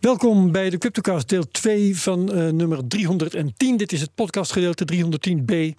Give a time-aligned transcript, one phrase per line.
[0.00, 3.76] Welkom bij de CryptoCast deel 2 van uh, nummer 310.
[3.76, 5.52] Dit is het podcastgedeelte 310b.
[5.54, 5.74] In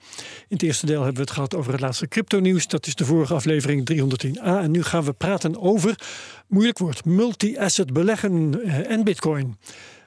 [0.47, 2.67] het eerste deel hebben we het gehad over het laatste crypto-nieuws.
[2.67, 4.43] Dat is de vorige aflevering 310a.
[4.43, 5.99] En nu gaan we praten over,
[6.47, 9.57] moeilijk woord, multi-asset beleggen uh, en bitcoin.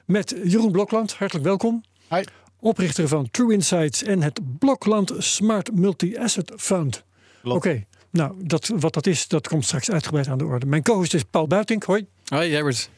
[0.05, 1.83] Met Jeroen Blokland, hartelijk welkom.
[2.09, 2.23] Hi.
[2.59, 7.03] Oprichter van True Insights en het Blokland Smart Multi-Asset Fund.
[7.43, 7.85] Oké, okay.
[8.09, 10.65] nou, dat, wat dat is, dat komt straks uitgebreid aan de orde.
[10.65, 11.83] Mijn co-host is Paul Buitink.
[11.83, 12.05] Hoi.
[12.25, 12.89] Hoi, Herbert.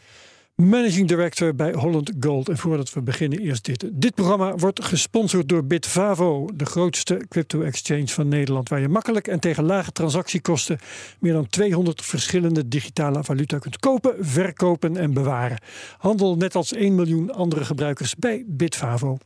[0.69, 2.49] Managing Director bij Holland Gold.
[2.49, 3.89] En voordat we beginnen, eerst dit.
[3.93, 8.69] Dit programma wordt gesponsord door Bitvavo, de grootste crypto-exchange van Nederland.
[8.69, 10.79] Waar je makkelijk en tegen lage transactiekosten
[11.19, 15.61] meer dan 200 verschillende digitale valuta kunt kopen, verkopen en bewaren.
[15.97, 19.17] Handel net als 1 miljoen andere gebruikers bij Bitvavo.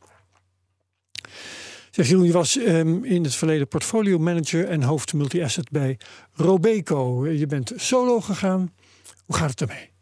[1.91, 5.99] Zeg Jeroen, je was um, in het verleden portfolio manager en hoofd multi-asset bij
[6.33, 7.27] Robeco.
[7.27, 8.73] Je bent solo gegaan.
[9.25, 9.94] Hoe gaat het ermee?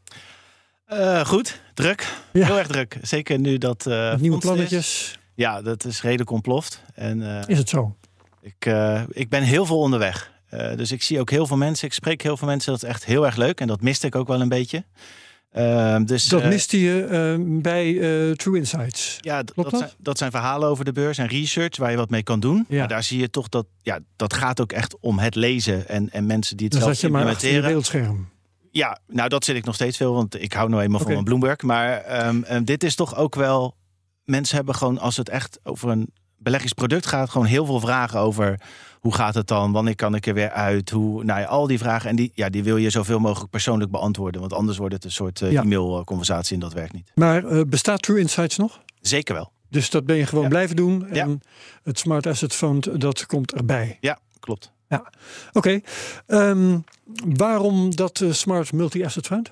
[0.91, 2.07] Uh, goed, druk.
[2.31, 2.45] Ja.
[2.45, 2.97] Heel erg druk.
[3.01, 3.85] Zeker nu dat.
[3.87, 4.79] Uh, nieuwe plannetjes.
[4.79, 5.19] Is.
[5.35, 6.81] Ja, dat is redelijk ontploft.
[6.93, 7.95] En, uh, is het zo?
[8.41, 8.71] Ik,
[9.09, 10.31] ik ben heel veel onderweg.
[10.75, 11.87] dus ik zie ook heel veel mensen.
[11.87, 12.71] Ik spreek heel veel mensen.
[12.71, 13.59] Dat is echt heel erg leuk.
[13.59, 14.83] En dat miste ik ook wel een beetje.
[15.51, 17.93] Ehm, dus, dat miste je bij
[18.35, 19.17] True Insights.
[19.21, 19.77] Ja, dat, dat?
[19.77, 22.65] Zijn, dat zijn verhalen over de beurs en research waar je wat mee kan doen.
[22.67, 22.79] Ja.
[22.79, 23.65] Maar daar zie je toch dat.
[23.81, 26.93] Ja, dat gaat ook echt om het lezen en, en mensen die het Dan zelf
[26.93, 27.61] zat je implementeren.
[27.61, 28.31] Maar achter je beeldscherm.
[28.73, 31.13] Ja, nou dat zit ik nog steeds veel, want ik hou nou eenmaal okay.
[31.13, 31.61] van Bloomberg.
[31.61, 33.75] Maar um, um, dit is toch ook wel.
[34.23, 38.59] Mensen hebben gewoon, als het echt over een beleggingsproduct gaat, gewoon heel veel vragen over
[38.99, 39.71] hoe gaat het dan?
[39.71, 40.89] Wanneer kan ik er weer uit?
[40.89, 42.09] Hoe, nou ja, al die vragen.
[42.09, 44.41] En die, ja, die wil je zoveel mogelijk persoonlijk beantwoorden.
[44.41, 45.61] Want anders wordt het een soort uh, ja.
[45.61, 47.11] e-mailconversatie en dat werkt niet.
[47.15, 48.81] Maar uh, bestaat True Insights nog?
[49.01, 49.51] Zeker wel.
[49.69, 50.49] Dus dat ben je gewoon ja.
[50.49, 51.07] blijven doen.
[51.07, 51.37] En ja.
[51.83, 53.97] het Smart Asset Fund, dat komt erbij.
[53.99, 54.71] Ja, klopt.
[54.93, 55.11] Ja,
[55.53, 55.81] oké.
[56.27, 56.49] Okay.
[56.49, 56.83] Um,
[57.25, 59.51] waarom dat uh, Smart Multi-Asset Fund?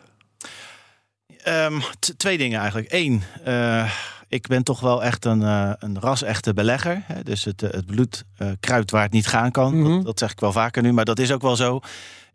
[1.47, 1.81] Um,
[2.17, 2.91] twee dingen eigenlijk.
[2.91, 3.91] Eén, uh,
[4.27, 7.03] ik ben toch wel echt een, uh, een ras-echte belegger.
[7.05, 7.23] Hè?
[7.23, 8.23] Dus het, het bloed
[8.59, 9.73] kruipt waar het niet gaan kan.
[9.75, 9.95] Mm -hmm.
[9.95, 11.79] dat, dat, zeg ik wel vaker nu, maar dat is ook wel zo.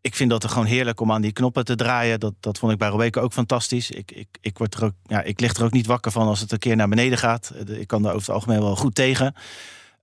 [0.00, 2.20] Ik vind dat er gewoon heerlijk om aan die knoppen te draaien.
[2.20, 3.90] Dat, dat vond ik bij Robeco ook fantastisch.
[3.90, 6.40] Ik, ik, ik, word er ook, ja, ik lig er ook niet wakker van als
[6.40, 7.52] het een keer naar beneden gaat.
[7.66, 9.34] Ik kan daar over het algemeen wel goed tegen.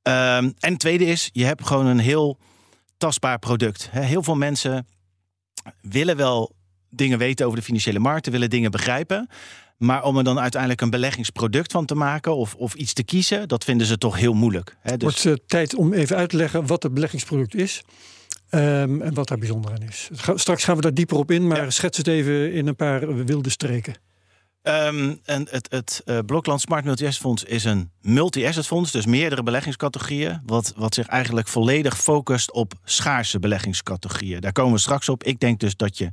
[0.03, 2.38] Um, en het tweede is, je hebt gewoon een heel
[3.03, 3.90] tastbaar product.
[3.91, 4.88] Heel veel mensen
[5.81, 6.56] willen wel
[6.90, 9.30] dingen weten over de financiële markten, willen dingen begrijpen.
[9.78, 13.47] Maar om er dan uiteindelijk een beleggingsproduct van te maken of, of iets te kiezen,
[13.47, 14.75] dat vinden ze toch heel moeilijk.
[14.80, 15.24] Het dus...
[15.24, 17.81] wordt uh, tijd om even uit te leggen wat het beleggingsproduct is.
[18.50, 20.09] Um, en wat daar bijzonder aan is.
[20.35, 21.70] Straks gaan we daar dieper op in, maar ja.
[21.70, 23.96] schets het even in een paar wilde streken.
[24.63, 29.44] Um, en het, het uh, Blokland Smart Multi-Asset Fonds is een multi-asset fonds, dus meerdere
[29.44, 34.41] beleggingscategorieën, wat, wat zich eigenlijk volledig focust op schaarse beleggingscategorieën.
[34.41, 35.23] Daar komen we straks op.
[35.23, 36.12] Ik denk dus dat je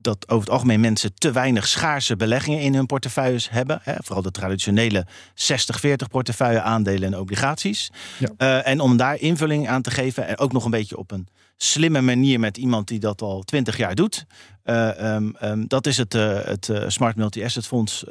[0.00, 3.80] dat over het algemeen mensen te weinig schaarse beleggingen in hun portefeuilles hebben.
[3.82, 3.94] Hè?
[3.98, 7.90] Vooral de traditionele 60-40 portefeuille aandelen en obligaties.
[8.18, 8.28] Ja.
[8.38, 11.28] Uh, en om daar invulling aan te geven en ook nog een beetje op een
[11.56, 14.24] slimme manier met iemand die dat al 20 jaar doet.
[14.64, 18.04] Uh, um, um, dat is het, uh, het Smart Multi-Asset Fonds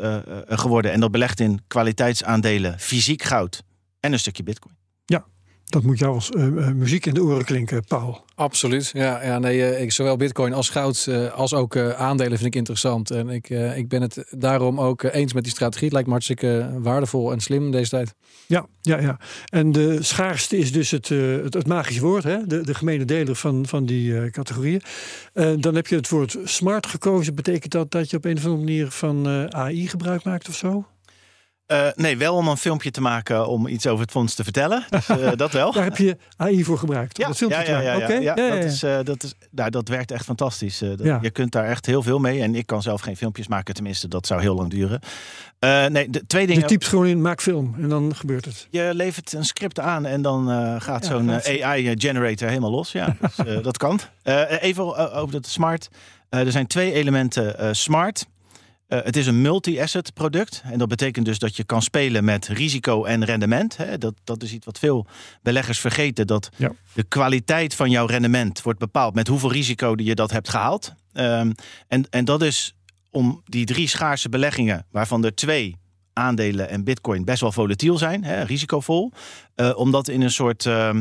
[0.48, 0.92] geworden.
[0.92, 3.64] En dat belegt in kwaliteitsaandelen, fysiek goud
[4.00, 4.79] en een stukje bitcoin.
[5.70, 6.32] Dat moet jou als
[6.74, 8.26] muziek in de oren klinken, Paul.
[8.36, 8.90] Absoluut.
[8.94, 13.12] Ja, ja nee, ik, zowel bitcoin als goud als ook aandelen vind ik interessant.
[13.12, 15.84] En ik, ik ben het daarom ook eens met die strategie.
[15.84, 18.16] Het lijkt me hartstikke waardevol en slim deze tijd.
[18.48, 19.20] Ja, ja, ja.
[19.46, 22.48] En de schaarste is dus het, het, het, magische woord, hè?
[22.48, 24.82] De, de gemene deler van, van die categorieën.
[25.60, 27.36] Dan heb je het woord smart gekozen.
[27.36, 30.86] Betekent dat dat je op een of andere manier van AI gebruik maakt of zo?
[31.72, 34.84] Uh, nee, wel om een filmpje te maken om iets over het fonds te vertellen.
[34.90, 35.72] Dus, uh, dat wel.
[35.72, 37.18] Daar heb je AI voor gebruikt.
[37.18, 38.22] Ja, dat filmpje ja, ja, ja, okay.
[38.22, 40.78] ja, ja, dat, is, uh, dat, is, nou, dat werkt echt fantastisch.
[40.78, 42.42] Dat, je kunt daar echt heel veel mee.
[42.42, 45.00] En ik kan zelf geen filmpjes maken, tenminste, dat zou heel lang duren.
[45.92, 46.62] nee, de twee dingen.
[46.62, 48.68] Je typt gewoon in maak film en dan gebeurt het.
[48.70, 50.50] Je levert een script aan en dan
[50.82, 51.32] gaat zo'n
[51.62, 52.92] AI-generator helemaal los.
[52.92, 54.00] Ja, dus, dat kan.
[54.60, 55.90] even over het smart.
[56.30, 58.26] er zijn twee elementen smart.
[58.90, 60.62] Uh, het is een multi-asset product.
[60.66, 63.78] En dat betekent dus dat je kan spelen met risico en rendement.
[63.78, 63.98] Hè.
[63.98, 65.08] Dat, dat is iets wat veel
[65.42, 66.28] beleggers vergeten.
[66.28, 66.72] Dat ja.
[66.94, 70.94] de kwaliteit van jouw rendement wordt bepaald met hoeveel risico je dat hebt gehaald.
[71.14, 71.56] Um,
[71.88, 72.76] en, en dat is
[73.12, 75.78] om die drie schaarse beleggingen, waarvan er twee
[76.14, 79.12] aandelen en bitcoin best wel volatiel zijn, hè, risicovol,
[79.56, 80.96] uh, om dat in een soort uh,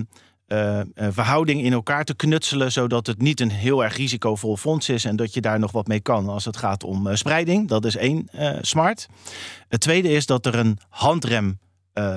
[0.48, 5.04] uh, verhouding in elkaar te knutselen, zodat het niet een heel erg risicovol fonds is
[5.04, 7.68] en dat je daar nog wat mee kan als het gaat om spreiding.
[7.68, 8.28] Dat is één
[8.60, 9.06] smart.
[9.68, 11.58] Het tweede is dat er een handrem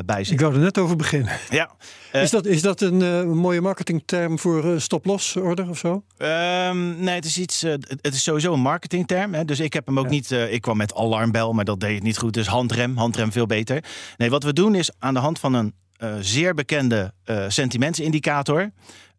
[0.05, 0.33] bij zit.
[0.33, 1.37] Ik wou er net over beginnen.
[1.49, 1.71] Ja.
[2.11, 6.03] Is, dat, is dat een mooie marketingterm voor stop-loss order of zo?
[6.17, 7.61] Um, nee, het is iets.
[7.61, 9.33] het is sowieso een marketingterm.
[9.33, 10.11] Hè, dus ik heb hem ook ja.
[10.11, 10.31] niet.
[10.31, 12.33] ik kwam met alarmbel, maar dat deed het niet goed.
[12.33, 13.83] Dus handrem, handrem veel beter.
[14.17, 15.73] Nee, wat we doen is aan de hand van een
[16.19, 17.13] zeer bekende
[17.47, 18.71] sentimentsindicator.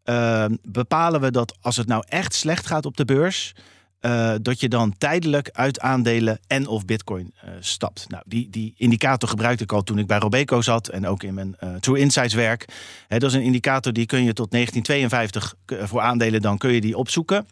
[0.04, 3.54] Ehm, bepalen we dat als het nou echt slecht gaat op de beurs
[4.00, 8.04] uh, dat je dan tijdelijk uit aandelen en of bitcoin stapt.
[8.08, 11.34] Nou, die, die indicator gebruikte ik al toen ik bij Robeco zat en ook in
[11.34, 12.64] mijn True Insights werk.
[13.08, 16.80] He, dat is een indicator die kun je tot 1952 voor aandelen, dan kun je
[16.80, 17.46] die opzoeken.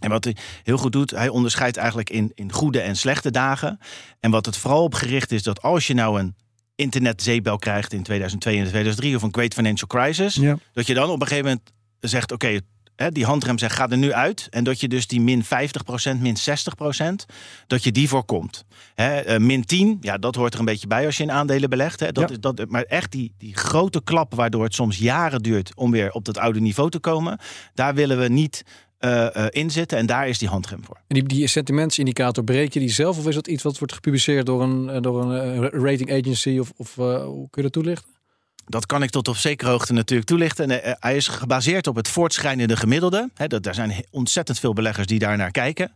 [0.00, 3.78] En wat hij heel goed doet, hij onderscheidt eigenlijk in, in goede en slechte dagen.
[4.20, 6.34] En wat het vooral op gericht is, dat als je nou een
[6.78, 10.58] internetzeebel krijgt in 2002 en 2003 of een Great Financial Crisis, ja.
[10.72, 12.60] dat je dan op een gegeven moment zegt: Oké, okay,
[13.12, 14.46] die handrem zegt, ga er nu uit.
[14.50, 15.46] En dat je dus die min 50%,
[16.18, 17.34] min 60%,
[17.66, 18.64] dat je die voorkomt.
[18.94, 21.70] Hè, uh, min 10, ja, dat hoort er een beetje bij als je in aandelen
[21.70, 22.00] belegt.
[22.00, 22.12] Hè.
[22.12, 22.34] Dat ja.
[22.34, 26.12] is, dat, maar echt die, die grote klap waardoor het soms jaren duurt om weer
[26.12, 27.38] op dat oude niveau te komen.
[27.74, 28.64] Daar willen we niet
[29.00, 29.92] uh.
[29.92, 30.96] En daar is die handrem voor.
[31.06, 33.18] En die, die sentimentsindicator, breek je die zelf?
[33.18, 36.58] Of is dat iets wat wordt gepubliceerd door een, door een rating agency?
[36.58, 38.17] Of, of hoe kun je dat toelichten?
[38.68, 40.70] Dat kan ik tot op zekere hoogte natuurlijk toelichten.
[40.70, 43.30] En hij is gebaseerd op het voortschrijdende gemiddelde.
[43.34, 45.92] He, dat, er zijn ontzettend veel beleggers die daar naar kijken.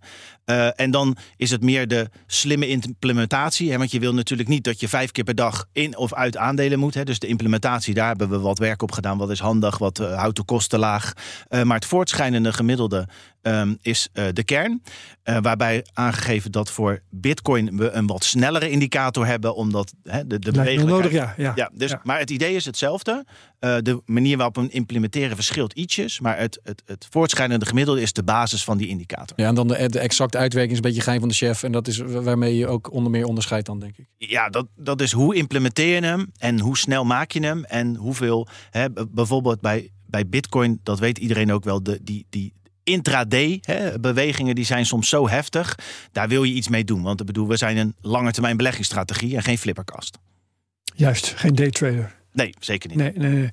[0.46, 3.78] Uh, en dan is het meer de slimme implementatie.
[3.78, 6.78] Want je wil natuurlijk niet dat je vijf keer per dag in of uit aandelen
[6.78, 7.06] moet.
[7.06, 9.18] Dus de implementatie, daar hebben we wat werk op gedaan.
[9.18, 11.12] Wat is handig, wat houdt de kosten laag.
[11.48, 13.08] Maar het voortschrijdende gemiddelde
[13.42, 14.82] um, is de kern.
[15.22, 19.54] waarbij aangegeven dat voor bitcoin we een wat snellere indicator hebben.
[19.54, 21.34] Omdat hè, de, de nodig, ja.
[21.36, 21.52] ja.
[21.54, 22.00] ja, dus, ja.
[22.02, 23.24] Maar het idee is hetzelfde.
[23.58, 26.20] de manier waarop we hem implementeren verschilt ietsjes.
[26.20, 29.40] Maar het, het, het voortschrijdende gemiddelde is de basis van die indicator.
[29.40, 31.62] Ja, en dan de, de exacte uitwerking is een beetje geheim van de chef.
[31.62, 34.06] En dat is waarmee je ook onder meer onderscheidt dan, denk ik.
[34.16, 37.96] Ja, dat, dat is hoe implementeer je hem en hoe snel maak je hem en
[37.96, 38.48] hoeveel.
[38.70, 42.52] Hè, bijvoorbeeld bij, bij Bitcoin, dat weet iedereen ook wel, de, die, die
[42.84, 45.78] intraday hè, bewegingen die zijn soms zo heftig.
[46.12, 47.02] Daar wil je iets mee doen.
[47.02, 50.18] Want ik bedoel, we zijn een lange termijn beleggingsstrategie en geen flipperkast.
[50.94, 52.20] Juist, geen daytrader.
[52.32, 52.98] Nee, zeker niet.
[52.98, 53.50] Nee, nee, nee.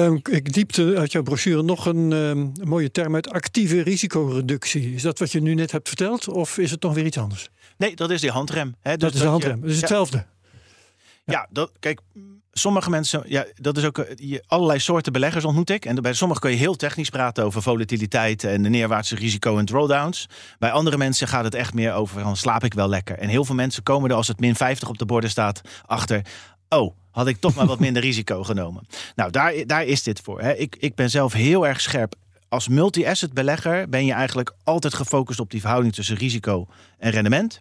[0.00, 4.94] Um, ik diepte uit jouw brochure nog een, um, een, mooie term uit actieve risicoreductie.
[4.94, 7.48] Is dat wat je nu net hebt verteld of is het nog weer iets anders?
[7.76, 8.74] Nee, dat is die handrem.
[8.80, 8.90] Hè?
[8.90, 9.60] Dus dat is de handrem.
[9.60, 10.16] Dat is hetzelfde.
[10.16, 12.00] Ja, ja dat, kijk,
[12.58, 15.84] sommige mensen, ja, dat is ook je, allerlei soorten beleggers ontmoet ik.
[15.84, 19.64] En bij sommigen kun je heel technisch praten over volatiliteit en de neerwaartse risico en
[19.64, 20.28] drawdowns.
[20.58, 23.18] Bij andere mensen gaat het echt meer over van slaap ik wel lekker.
[23.18, 26.22] En heel veel mensen komen er als het min 50 op de borden staat achter.
[26.68, 28.86] Oh, had ik toch maar wat minder risico genomen.
[29.14, 30.40] Nou, daar, daar is dit voor.
[30.40, 30.54] Hè.
[30.54, 32.14] Ik, ik ben zelf heel erg scherp.
[32.48, 36.66] Als multi-asset belegger ben je eigenlijk altijd gefocust op die verhouding tussen risico
[36.98, 37.60] en rendement.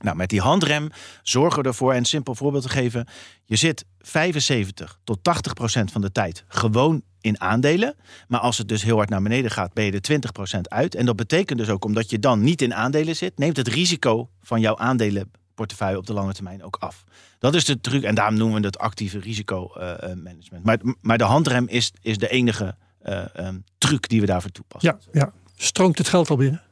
[0.00, 0.90] Nou, met die handrem
[1.22, 3.06] zorgen we ervoor, en een simpel voorbeeld te geven.
[3.44, 7.94] Je zit 75 tot 80 procent van de tijd gewoon in aandelen.
[8.28, 10.94] Maar als het dus heel hard naar beneden gaat, ben je er 20 procent uit.
[10.94, 14.30] En dat betekent dus ook, omdat je dan niet in aandelen zit, neemt het risico
[14.42, 17.04] van jouw aandelenportefeuille op de lange termijn ook af.
[17.38, 20.52] Dat is de truc en daarom noemen we het actieve risicomanagement.
[20.52, 24.50] Uh, maar, maar de handrem is, is de enige uh, um, truc die we daarvoor
[24.50, 24.98] toepassen.
[25.12, 25.32] Ja, ja.
[25.56, 26.62] Stroomt het geld al binnen?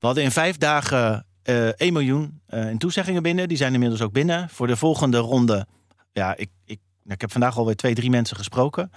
[0.00, 3.48] We hadden in vijf dagen uh, 1 miljoen in toezeggingen binnen.
[3.48, 4.48] Die zijn inmiddels ook binnen.
[4.48, 5.66] Voor de volgende ronde,
[6.12, 8.90] ja, ik, ik, ik heb vandaag alweer twee, drie mensen gesproken.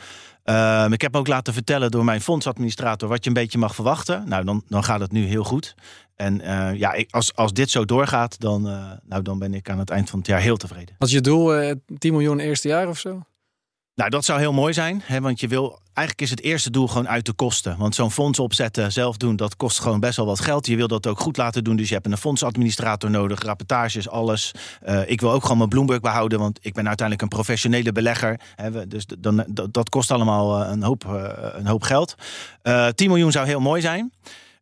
[0.46, 3.76] Uh, ik heb me ook laten vertellen door mijn fondsadministrator wat je een beetje mag
[3.76, 4.24] verwachten.
[4.28, 5.76] Nou, dan, dan gaat het nu heel goed.
[6.16, 8.62] En uh, ja, ik, als, als dit zo doorgaat, dan,
[9.04, 10.96] nou, dan ben ik aan het eind van het jaar heel tevreden.
[10.98, 13.22] Als je doel 10 miljoen eerste jaar of zo?
[13.96, 15.02] Nou, dat zou heel mooi zijn.
[15.06, 17.78] Hè, want je wil, eigenlijk is het eerste doel gewoon uit de kosten.
[17.78, 20.68] Want zo'n fonds opzetten, zelf doen, dat kost gewoon best wel wat geld.
[20.68, 21.76] Je wil dat ook goed laten doen.
[21.76, 24.52] Dus je hebt een fondsadministrator nodig, rapportages, alles.
[24.88, 26.40] Uh, ik wil ook gewoon mijn Bloomberg behouden.
[26.40, 28.40] Want ik ben uiteindelijk een professionele belegger.
[28.56, 31.04] Hè, dus dan, dat, dat kost allemaal een hoop,
[31.54, 32.16] een hoop geld.
[32.64, 34.14] Uh, 10 miljoen zou heel mooi zijn.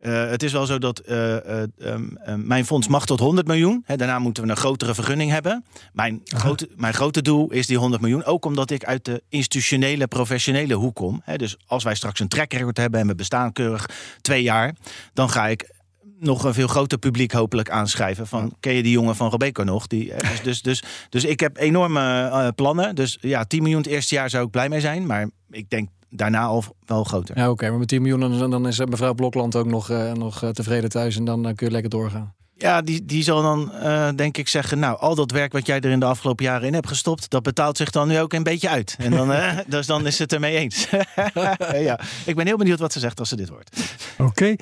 [0.05, 3.83] Uh, het is wel zo dat uh, uh, um, mijn fonds mag tot 100 miljoen.
[3.85, 5.65] Hè, daarna moeten we een grotere vergunning hebben.
[5.93, 8.23] Mijn, grote, mijn grote doel is die 100 miljoen.
[8.23, 11.21] Ook omdat ik uit de institutionele, professionele hoek kom.
[11.23, 13.89] Hè, dus als wij straks een track record hebben en we bestaan keurig
[14.21, 14.75] twee jaar,
[15.13, 15.71] dan ga ik
[16.19, 18.27] nog een veel groter publiek hopelijk aanschrijven.
[18.27, 19.87] Van, ken je die jongen van Robeco nog?
[19.87, 22.95] Die, dus, dus, dus, dus ik heb enorme uh, plannen.
[22.95, 25.05] Dus ja, 10 miljoen het eerste jaar zou ik blij mee zijn.
[25.05, 27.37] Maar ik denk daarna al wel groter.
[27.37, 27.51] Ja, oké.
[27.51, 30.49] Okay, maar met 10 miljoen dan, dan is mevrouw Blokland ook nog, uh, nog uh,
[30.49, 31.15] tevreden thuis.
[31.15, 32.33] En dan kun je lekker doorgaan.
[32.55, 35.79] Ja, die, die zal dan uh, denk ik zeggen, nou, al dat werk wat jij
[35.79, 38.43] er in de afgelopen jaren in hebt gestopt, dat betaalt zich dan nu ook een
[38.43, 38.95] beetje uit.
[38.97, 40.87] En dan, uh, dus dan is het ermee eens.
[41.89, 43.97] ja, ik ben heel benieuwd wat ze zegt als ze dit hoort.
[44.17, 44.59] Oké, okay.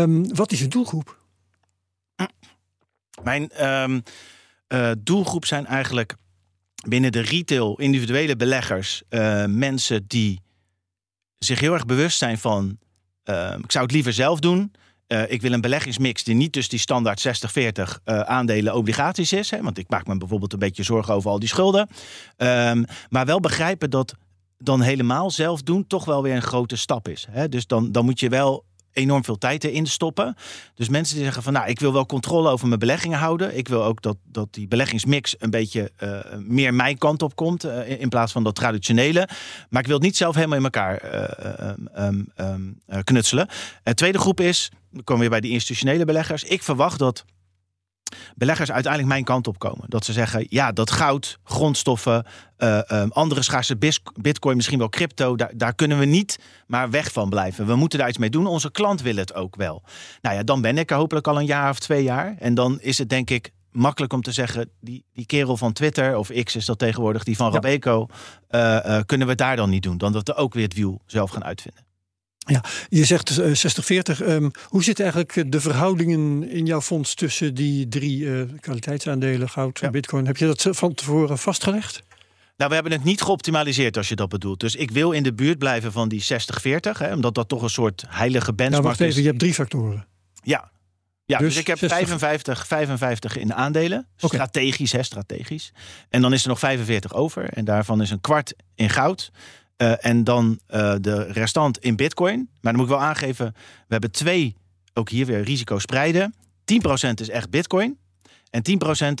[0.00, 1.18] um, wat is je doelgroep?
[3.22, 4.02] Mijn um,
[4.68, 6.14] uh, doelgroep zijn eigenlijk
[6.88, 9.02] binnen de retail individuele beleggers
[9.46, 10.40] mensen die
[11.38, 12.78] zich heel erg bewust zijn van,
[13.24, 14.72] ehm, ik zou het liever zelf doen.
[15.08, 19.50] Uh, ik wil een beleggingsmix die niet dus die standaard 60-40 uh, aandelen obligaties is.
[19.50, 21.88] Hè, want ik maak me bijvoorbeeld een beetje zorgen over al die schulden.
[22.36, 24.14] Um, maar wel begrijpen dat
[24.58, 27.26] dan helemaal zelf doen toch wel weer een grote stap is.
[27.30, 27.48] Hè?
[27.48, 28.64] Dus dan, dan moet je wel
[28.96, 30.36] enorm veel tijd erin stoppen.
[30.74, 33.56] Dus mensen die zeggen van nou, ik wil wel controle over mijn beleggingen houden.
[33.56, 37.64] Ik wil ook dat, dat die beleggingsmix een beetje uh, meer mijn kant op komt.
[37.64, 39.28] Uh, in plaats van dat traditionele.
[39.68, 43.48] Maar ik wil het niet zelf helemaal in elkaar uh, um, um, knutselen.
[43.82, 46.44] Het tweede groep is, dan komen we weer bij die institutionele beleggers.
[46.44, 47.24] Ik verwacht dat
[48.34, 49.84] beleggers uiteindelijk mijn kant op komen.
[49.88, 52.26] Dat ze zeggen, ja, dat goud, grondstoffen,
[52.58, 53.78] uh, um, andere schaarse
[54.20, 57.66] bitcoin, misschien wel crypto, daar, daar kunnen we niet maar weg van blijven.
[57.66, 58.46] We moeten daar iets mee doen.
[58.46, 59.82] Onze klant wil het ook wel.
[60.22, 62.34] Nou ja, dan ben ik er hopelijk al een jaar of twee jaar.
[62.38, 66.16] En dan is het denk ik makkelijk om te zeggen, die, die kerel van Twitter,
[66.16, 67.52] of X is dat tegenwoordig, die van ja.
[67.52, 68.06] Robeco,
[68.50, 69.98] uh, uh, kunnen we daar dan niet doen.
[69.98, 71.85] Dan dat we ook weer het wiel zelf gaan uitvinden.
[72.46, 73.46] Ja, je zegt uh,
[74.16, 74.26] 60-40.
[74.26, 79.78] Um, hoe zitten eigenlijk de verhoudingen in jouw fonds tussen die drie uh, kwaliteitsaandelen, goud
[79.78, 79.90] en ja.
[79.90, 80.26] bitcoin?
[80.26, 82.02] Heb je dat van tevoren vastgelegd?
[82.56, 84.60] Nou, we hebben het niet geoptimaliseerd als je dat bedoelt.
[84.60, 88.04] Dus ik wil in de buurt blijven van die 60-40, omdat dat toch een soort
[88.08, 89.20] heilige benchmark nou, wacht even, is.
[89.20, 90.06] je hebt drie factoren.
[90.42, 90.70] Ja,
[91.26, 94.06] ja, dus, dus ik heb 55, 55 in aandelen.
[94.20, 94.38] Okay.
[94.38, 95.72] Strategisch, hè, strategisch.
[96.08, 97.48] En dan is er nog 45 over.
[97.48, 99.30] En daarvan is een kwart in goud.
[99.82, 102.36] Uh, en dan uh, de restant in bitcoin.
[102.60, 104.56] Maar dan moet ik wel aangeven, we hebben twee,
[104.94, 106.34] ook hier weer risico spreiden.
[106.34, 106.74] 10%
[107.14, 107.98] is echt bitcoin.
[108.50, 108.62] En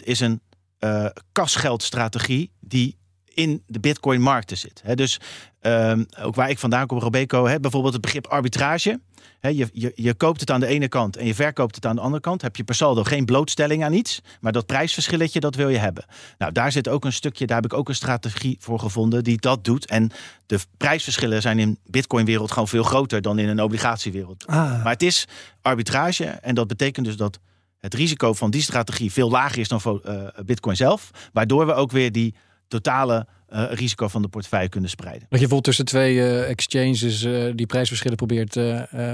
[0.00, 0.40] 10% is een
[0.80, 2.96] uh, kasgeldstrategie die
[3.36, 4.80] in de bitcoin markten zit.
[4.84, 5.20] He, dus
[5.62, 9.00] um, ook waar ik vandaan kom, Robeco, he, bijvoorbeeld het begrip arbitrage.
[9.40, 11.94] He, je, je, je koopt het aan de ene kant en je verkoopt het aan
[11.94, 12.42] de andere kant.
[12.42, 16.04] Heb je per saldo geen blootstelling aan iets, maar dat prijsverschilletje, dat wil je hebben.
[16.38, 19.40] Nou, daar zit ook een stukje, daar heb ik ook een strategie voor gevonden die
[19.40, 19.86] dat doet.
[19.86, 20.10] En
[20.46, 24.46] de prijsverschillen zijn in bitcoin-wereld gewoon veel groter dan in een obligatiewereld.
[24.46, 24.56] Ah.
[24.56, 25.28] Maar het is
[25.62, 27.38] arbitrage en dat betekent dus dat
[27.78, 31.10] het risico van die strategie veel lager is dan voor uh, bitcoin zelf.
[31.32, 32.34] Waardoor we ook weer die
[32.68, 35.20] totale uh, risico van de portefeuille kunnen spreiden.
[35.20, 38.54] Dat je bijvoorbeeld tussen twee uh, exchanges uh, die prijsverschillen probeert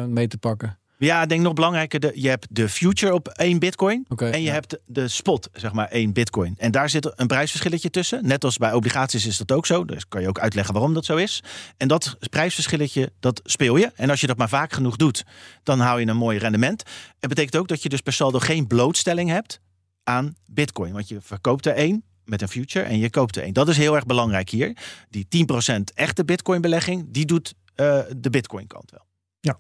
[0.09, 0.81] mee te pakken.
[1.05, 4.39] Ja, ik denk nog belangrijker, de, je hebt de future op één bitcoin okay, en
[4.39, 4.53] je ja.
[4.53, 6.55] hebt de, de, spot, zeg maar, één bitcoin.
[6.59, 8.27] En daar zit een prijsverschilletje tussen.
[8.27, 9.85] Net als bij obligaties is dat ook zo.
[9.85, 11.43] Dus kan je ook uitleggen waarom dat zo is.
[11.77, 13.93] En dat prijsverschilletje, dat speel je.
[13.95, 15.25] En als je dat maar vaak genoeg doet,
[15.63, 16.83] dan hou je een mooi rendement.
[17.21, 19.61] Het betekent ook dat je dus per saldo geen blootstelling hebt
[20.05, 20.93] aan bitcoin.
[20.93, 23.53] Want je verkoopt er één, met een future en je koopt er een.
[23.53, 24.77] Dat is heel erg belangrijk hier.
[25.11, 25.27] Die
[25.71, 29.07] 10% echte bitcoin belegging, die doet uh, de bitcoin kant wel.
[29.41, 29.59] Ja,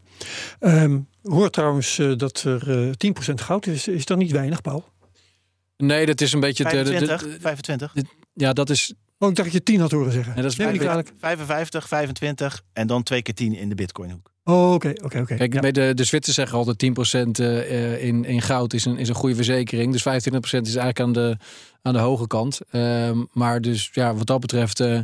[0.60, 2.92] um, hoor trouwens uh, dat er uh,
[3.30, 3.88] 10% goud is.
[3.88, 4.84] Is dat niet weinig, Paul?
[5.76, 6.64] Nee, dat is een beetje...
[6.64, 7.94] 25, de, de, de, 25.
[8.34, 8.94] ja, dat is...
[9.22, 10.32] Oh, ik dacht dat je 10 had horen zeggen.
[10.34, 14.30] Nee, dat is nee, 55, 55, 25 en dan twee keer 10 in de bitcoinhoek.
[14.44, 15.34] Oh, oké, oké, oké.
[15.34, 15.70] Kijk, ja.
[15.70, 16.84] de, de Zwitsers zeggen altijd
[17.38, 19.92] 10% uh, in, in goud is een, is een goede verzekering.
[19.92, 20.06] Dus 25%
[20.42, 21.36] is eigenlijk aan de,
[21.82, 22.60] aan de hoge kant.
[22.72, 25.00] Um, maar dus ja, wat dat betreft uh,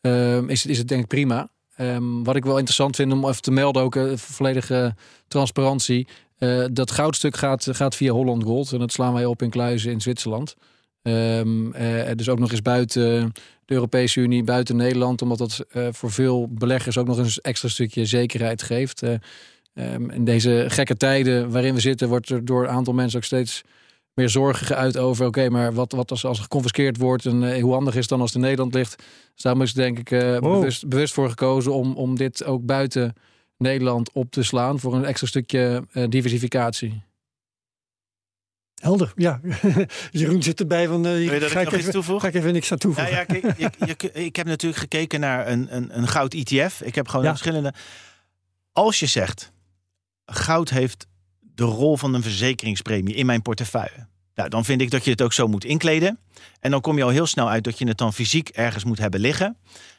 [0.00, 1.48] um, is, is het denk ik prima.
[1.78, 4.94] Um, wat ik wel interessant vind om even te melden, ook uh, volledige
[5.28, 6.08] transparantie.
[6.38, 8.72] Uh, dat goudstuk gaat, gaat via Holland Gold.
[8.72, 10.54] En dat slaan wij op in Kluizen in Zwitserland.
[11.02, 13.32] Um, uh, dus ook nog eens buiten
[13.70, 15.22] de Europese Unie, buiten Nederland.
[15.22, 19.02] Omdat dat uh, voor veel beleggers ook nog een extra stukje zekerheid geeft.
[19.02, 19.12] Uh,
[19.74, 23.24] um, in deze gekke tijden waarin we zitten, wordt er door een aantal mensen ook
[23.24, 23.62] steeds
[24.14, 25.26] meer zorgen geuit over.
[25.26, 28.06] Oké, okay, maar wat, wat als, als er geconfiskeerd wordt en uh, hoe handig is
[28.06, 28.96] dan als het in Nederland ligt.
[29.34, 30.52] Dus daarom is denk ik uh, wow.
[30.52, 33.14] bewust, bewust voor gekozen om, om dit ook buiten
[33.56, 37.02] Nederland op te slaan voor een extra stukje uh, diversificatie.
[38.80, 39.40] Helder, ja.
[40.10, 41.06] Jeroen zit erbij van.
[41.06, 43.12] Uh, je ga, ik ik even, ga ik even niks aan toevoegen.
[43.12, 46.80] Ja, ja, kijk, je, je, ik heb natuurlijk gekeken naar een, een, een goud ETF.
[46.80, 47.30] Ik heb gewoon Ja.
[47.30, 47.74] verschillende.
[48.72, 49.52] Als je zegt,
[50.26, 51.06] goud heeft
[51.40, 54.06] de rol van een verzekeringspremie in mijn portefeuille.
[54.34, 56.18] Nou, dan vind ik dat je het ook zo moet inkleden.
[56.60, 58.98] En dan kom je al heel snel uit dat je het dan fysiek ergens moet
[58.98, 59.56] hebben liggen.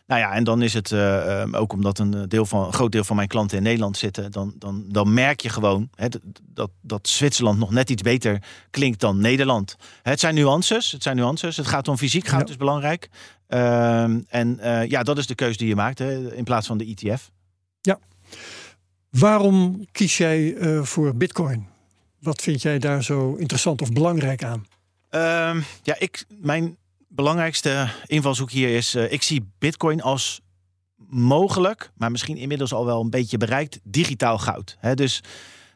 [0.08, 2.92] Nou ja, en dan is het uh, um, ook omdat een, deel van, een groot
[2.92, 4.32] deel van mijn klanten in Nederland zitten.
[4.32, 6.08] Dan, dan, dan merk je gewoon hè,
[6.54, 9.76] dat, dat Zwitserland nog net iets beter klinkt dan Nederland.
[10.02, 10.92] Het zijn nuances.
[10.92, 11.58] Het zijn nuances.
[11.58, 12.54] Het gaat om fysiek, goud Ja.
[12.54, 13.10] is belangrijk.
[13.48, 16.78] Um, en uh, ja, dat is de keuze die je maakt hè, in plaats van
[16.78, 17.32] de ETF.
[19.10, 21.68] Waarom kies jij voor Bitcoin?
[22.20, 24.66] Wat vind jij daar zo interessant of belangrijk aan?
[25.10, 26.78] Um, ja, ik, mijn
[27.16, 30.42] belangrijkste invalshoek hier is: uh, ik zie Bitcoin als
[31.10, 34.78] mogelijk, maar misschien inmiddels al wel een beetje bereikt, digitaal goud.
[34.80, 35.22] He, dus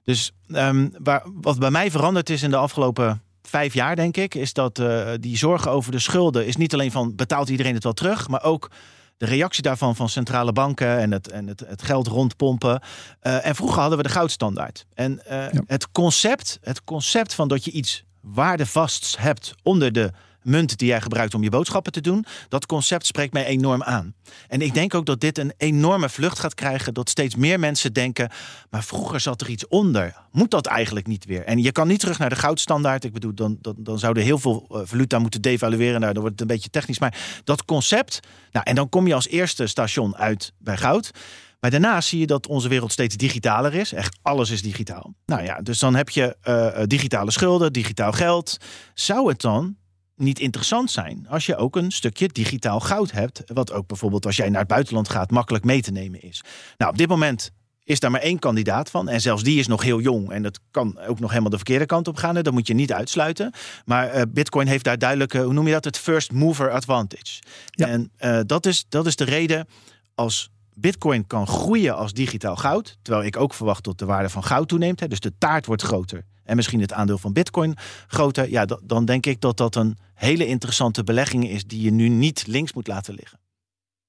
[0.05, 4.35] dus um, waar, wat bij mij veranderd is in de afgelopen vijf jaar, denk ik,
[4.35, 7.83] is dat uh, die zorgen over de schulden is niet alleen van betaalt iedereen het
[7.83, 8.71] wel terug, maar ook
[9.17, 12.81] de reactie daarvan van centrale banken en het, en het, het geld rondpompen.
[13.21, 14.85] Uh, en vroeger hadden we de goudstandaard.
[14.93, 15.61] En uh, ja.
[15.67, 20.11] het, concept, het concept van dat je iets waardevast hebt onder de
[20.45, 22.25] munt die jij gebruikt om je boodschappen te doen.
[22.49, 24.13] Dat concept spreekt mij enorm aan.
[24.47, 26.93] En ik denk ook dat dit een enorme vlucht gaat krijgen.
[26.93, 28.29] Dat steeds meer mensen denken.
[28.69, 30.15] Maar vroeger zat er iets onder.
[30.31, 31.43] Moet dat eigenlijk niet weer?
[31.43, 33.03] En je kan niet terug naar de goudstandaard.
[33.03, 35.99] Ik bedoel, dan, dan, dan zouden heel veel uh, valuta moeten devalueren.
[35.99, 36.99] Nou, dan wordt het een beetje technisch.
[36.99, 38.19] Maar dat concept.
[38.51, 41.11] Nou, en dan kom je als eerste station uit bij goud.
[41.59, 43.93] Maar daarna zie je dat onze wereld steeds digitaler is.
[43.93, 45.13] Echt alles is digitaal.
[45.25, 48.57] Nou ja, dus dan heb je uh, digitale schulden, digitaal geld.
[48.93, 49.75] Zou het dan
[50.15, 53.43] niet interessant zijn als je ook een stukje digitaal goud hebt.
[53.45, 56.43] Wat ook bijvoorbeeld als jij naar het buitenland gaat makkelijk mee te nemen is.
[56.77, 57.51] Nou, op dit moment
[57.83, 59.09] is daar maar één kandidaat van.
[59.09, 60.31] En zelfs die is nog heel jong.
[60.31, 62.35] En dat kan ook nog helemaal de verkeerde kant op gaan.
[62.35, 63.53] Dat moet je niet uitsluiten.
[63.85, 65.85] Maar uh, Bitcoin heeft daar duidelijk, uh, hoe noem je dat?
[65.85, 67.41] Het first mover advantage.
[67.69, 67.87] Ja.
[67.87, 69.67] En uh, dat, is, dat is de reden
[70.15, 72.97] als Bitcoin kan groeien als digitaal goud.
[73.01, 74.99] Terwijl ik ook verwacht dat de waarde van goud toeneemt.
[74.99, 77.75] Hè, dus de taart wordt groter en misschien het aandeel van Bitcoin
[78.07, 78.49] groter.
[78.49, 82.47] Ja, dan denk ik dat dat een hele interessante belegging is die je nu niet
[82.47, 83.39] links moet laten liggen.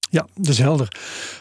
[0.09, 0.97] Ja, dat is helder.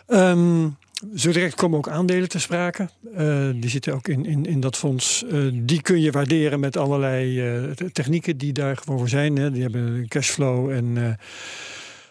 [0.06, 0.76] Um,
[1.16, 2.88] zo direct komen ook aandelen te sprake.
[3.16, 5.24] Uh, die zitten ook in, in, in dat fonds.
[5.32, 9.36] Uh, die kun je waarderen met allerlei uh, technieken die daar gewoon voor zijn.
[9.36, 9.50] Hè.
[9.50, 11.18] Die hebben cashflow en.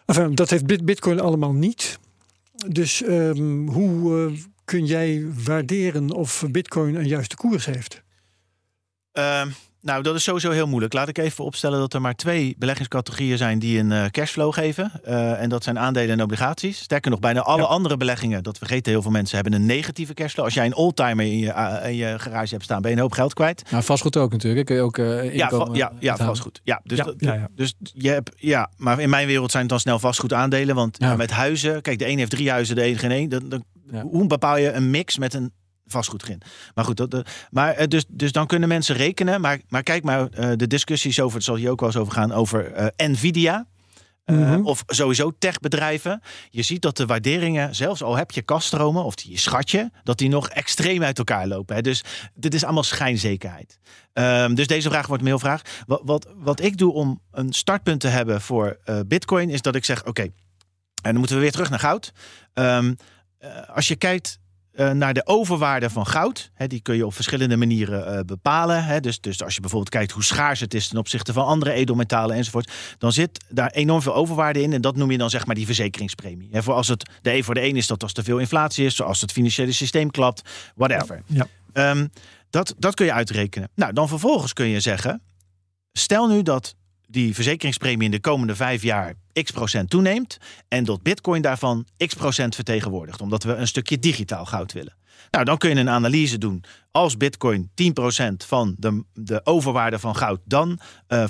[0.05, 1.99] Enfin, dat heeft Bitcoin allemaal niet.
[2.67, 4.31] Dus um, hoe
[4.65, 8.03] kun jij waarderen of Bitcoin een juiste koers heeft?
[9.17, 9.41] Uh,
[9.81, 10.93] nou, dat is sowieso heel moeilijk.
[10.93, 14.91] Laat ik even opstellen dat er maar twee beleggingscategorieën zijn die een uh, cashflow geven.
[15.07, 16.79] Uh, en dat zijn aandelen en obligaties.
[16.79, 17.68] Sterker nog, bijna alle ja.
[17.68, 20.46] andere beleggingen, dat vergeten heel veel mensen, hebben een negatieve cashflow.
[20.46, 23.01] Als jij een oldtimer in je, uh, in je garage hebt staan, ben je een
[23.01, 23.72] hoop geld kwijt.
[23.72, 24.66] Nou, vastgoed ook natuurlijk.
[24.66, 24.98] Kun je ook
[25.33, 26.61] ja, va ja, ja, vastgoed.
[26.63, 27.48] Ja, dus, ja, ja, ja.
[27.55, 30.75] dus je hebt, ja, maar in mijn wereld zijn het dan snel vastgoed aandelen.
[30.75, 33.29] Want met huizen, kijk, de een heeft drie huizen, de een geen één.
[33.29, 33.63] Dan, dan,
[34.01, 35.51] Hoe bepaal je een mix met een
[35.87, 36.41] vastgoed in.
[36.74, 39.41] Maar goed, dat, maar, dus, dus dan kunnen mensen rekenen.
[39.41, 42.13] Maar, maar kijk maar, uh, de discussies over, het zal hier ook wel eens over
[42.13, 43.67] gaan, over uh, Nvidia.
[44.25, 44.65] Uh, mm -hmm.
[44.65, 46.21] Of sowieso techbedrijven.
[46.50, 50.29] Je ziet dat de waarderingen, zelfs al heb je kaststromen of die schatje, dat die
[50.29, 51.75] nog extreem uit elkaar lopen.
[51.75, 51.81] Hè.
[51.81, 53.79] Dus dit is allemaal schijnzekerheid.
[54.13, 55.61] Um, dus deze vraag wordt een mailvraag.
[55.85, 59.75] Wat, wat, wat ik doe om een startpunt te hebben voor uh, Bitcoin, is dat
[59.75, 60.25] ik zeg: oké, okay,
[61.01, 62.11] en dan moeten we weer terug naar goud.
[62.53, 62.95] Um,
[63.67, 64.39] als je kijkt
[64.75, 66.51] uh, naar de overwaarde van goud.
[66.68, 69.01] Die kun je op verschillende manieren uh, bepalen.
[69.01, 72.35] Dus, dus als je bijvoorbeeld kijkt hoe schaars het is ten opzichte van andere edelmetalen
[72.35, 72.72] enzovoort.
[72.98, 74.74] Dan zit daar enorm veel overwaarde in.
[74.74, 76.50] En dat noem je dan zeg maar die verzekeringspremie.
[76.51, 78.85] Hè, voor als het de een voor de een is dat als er veel inflatie
[78.85, 78.96] is.
[78.96, 80.42] Zoals het financiële systeem klapt.
[80.75, 81.22] Whatever.
[81.25, 81.48] Ja.
[81.92, 82.09] Um,
[82.50, 83.70] dat, dat kun je uitrekenen.
[83.75, 85.22] Nou, dan vervolgens kun je zeggen.
[85.92, 86.75] Stel nu dat
[87.15, 92.13] die verzekeringspremie in de komende vijf jaar x procent toeneemt en dat bitcoin daarvan x
[92.13, 94.95] procent vertegenwoordigt, omdat we een stukje digitaal goud willen.
[95.31, 96.63] Nou, dan kun je een analyse doen.
[96.96, 100.79] Als bitcoin 10% van de, de overwaarde van goud, dan
[101.10, 101.27] uh, 15%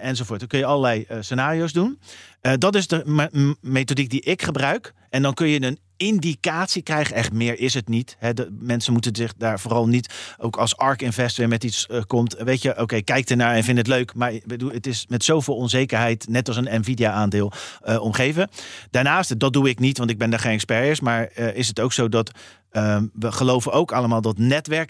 [0.00, 0.38] enzovoort.
[0.38, 1.98] Dan kun je allerlei uh, scenario's doen.
[2.42, 4.94] Uh, dat is de methodiek die ik gebruik.
[5.10, 7.16] En dan kun je een indicatie krijgen.
[7.16, 8.16] Echt meer is het niet.
[8.18, 8.34] Hè.
[8.34, 12.36] De, mensen moeten zich daar vooral niet, ook als ARK investor met iets komt.
[12.38, 14.14] Weet je, oké, kijk ernaar en vind het leuk.
[14.14, 17.52] Maar bedoel, het is met zoveel onzekerheid, net als een Nvidia aandeel,
[17.98, 18.48] omgeven.
[18.90, 21.00] Daarnaast, dat doe ik niet, want ik ben daar geen expert.
[21.00, 22.30] Maar is het ook zo dat
[22.76, 24.38] Um, we geloven ook allemaal dat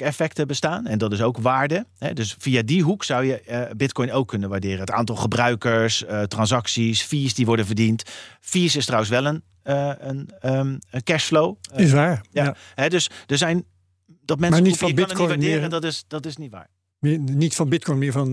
[0.04, 0.86] netwerkeffecten bestaan.
[0.86, 1.86] En dat is ook waarde.
[1.98, 2.12] Hè?
[2.12, 4.80] Dus via die hoek zou je uh, Bitcoin ook kunnen waarderen.
[4.80, 8.02] Het aantal gebruikers, uh, transacties, fees die worden verdiend.
[8.40, 11.56] Fees is trouwens wel een, uh, een, um, een cashflow.
[11.74, 12.24] is waar.
[12.30, 12.44] Ja.
[12.44, 12.56] ja.
[12.74, 12.88] Hè?
[12.88, 13.64] Dus er zijn
[14.06, 16.68] dat mensen maar niet van Bitcoin niet waarderen, meer, dat, is, dat is niet waar.
[16.98, 18.32] Meer, niet van Bitcoin, meer van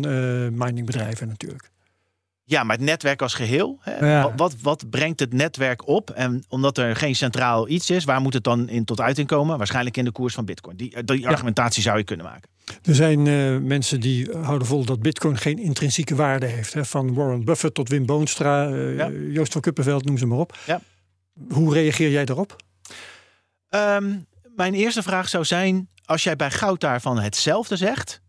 [0.57, 1.71] miningbedrijven natuurlijk.
[2.51, 3.79] Ja, maar het netwerk als geheel.
[3.81, 4.11] Hè?
[4.11, 4.33] Ja.
[4.35, 6.09] Wat, wat brengt het netwerk op?
[6.09, 9.57] En omdat er geen centraal iets is, waar moet het dan in tot uiting komen?
[9.57, 10.75] Waarschijnlijk in de koers van Bitcoin.
[10.77, 11.87] Die, die argumentatie ja.
[11.87, 12.49] zou je kunnen maken.
[12.83, 16.73] Er zijn uh, mensen die houden vol dat Bitcoin geen intrinsieke waarde heeft.
[16.73, 16.85] Hè?
[16.85, 19.09] Van Warren Buffett tot Wim Boonstra, uh, ja.
[19.09, 20.57] Joost van Kuppenveld, noem ze maar op.
[20.65, 20.81] Ja.
[21.49, 22.55] Hoe reageer jij daarop?
[23.69, 28.21] Um, mijn eerste vraag zou zijn: als jij bij goud daarvan hetzelfde zegt,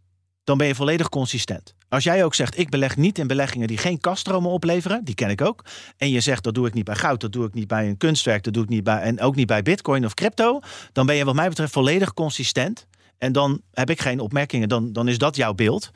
[0.45, 1.75] dan ben je volledig consistent.
[1.89, 5.31] Als jij ook zegt, ik beleg niet in beleggingen die geen kaststromen opleveren, die ken
[5.31, 5.65] ik ook.
[5.97, 7.97] En je zegt, dat doe ik niet bij goud, dat doe ik niet bij een
[7.97, 10.61] kunstwerk, dat doe ik niet bij, en ook niet bij bitcoin of crypto.
[10.93, 12.87] Dan ben je wat mij betreft volledig consistent.
[13.19, 14.69] En dan heb ik geen opmerkingen.
[14.69, 15.91] Dan, dan is dat jouw beeld.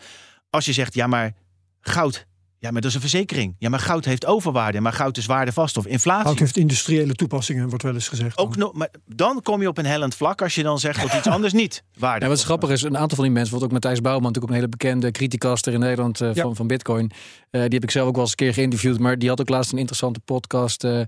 [0.51, 1.35] Als je zegt, ja, maar
[1.81, 2.27] goud
[2.67, 3.55] ja, maar dat is een verzekering.
[3.59, 4.81] Ja, maar goud heeft overwaarde.
[4.81, 6.25] Maar goud is waardevast of inflatie.
[6.25, 8.39] Goud heeft industriële toepassingen, wordt wel eens gezegd.
[8.39, 11.15] Ook nog, maar dan kom je op een hellend vlak als je dan zegt dat
[11.15, 12.25] iets anders niet waarde.
[12.25, 14.59] Ja, wat grappig is, een aantal van die mensen, bijvoorbeeld ook Matthijs Bouwman, natuurlijk een
[14.59, 17.05] hele bekende criticaster in Nederland uh, van, van Bitcoin.
[17.05, 17.11] Uh,
[17.51, 18.99] die heb ik zelf ook wel eens een keer geïnterviewd.
[18.99, 20.85] Maar die had ook laatst een interessante podcast.
[20.85, 21.01] Uh,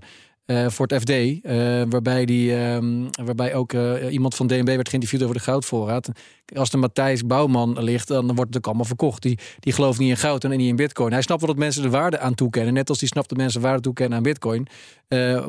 [0.49, 1.09] uh, voor het FD.
[1.09, 1.41] Uh,
[1.89, 2.77] waarbij, die, uh,
[3.23, 3.73] waarbij ook
[4.09, 6.09] iemand van DNB werd geïnterviewd over de goudvoorraad.
[6.55, 9.21] Als de Matthijs Bouwman ligt, dan wordt het ook allemaal verkocht.
[9.21, 11.11] Die, die gelooft niet in goud en niet in bitcoin.
[11.11, 12.73] Hij snapt wel dat mensen de waarde aan toekennen.
[12.73, 14.67] Net als die snapt dat mensen waarde toekennen aan bitcoin.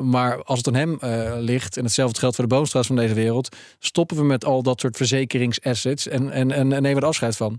[0.01, 0.97] maar als het aan hem
[1.39, 3.55] ligt, en hetzelfde geldt voor de boomstraat van deze wereld...
[3.79, 7.57] stoppen we met al dat soort verzekeringsassets en, en, en, en nemen er afscheid van.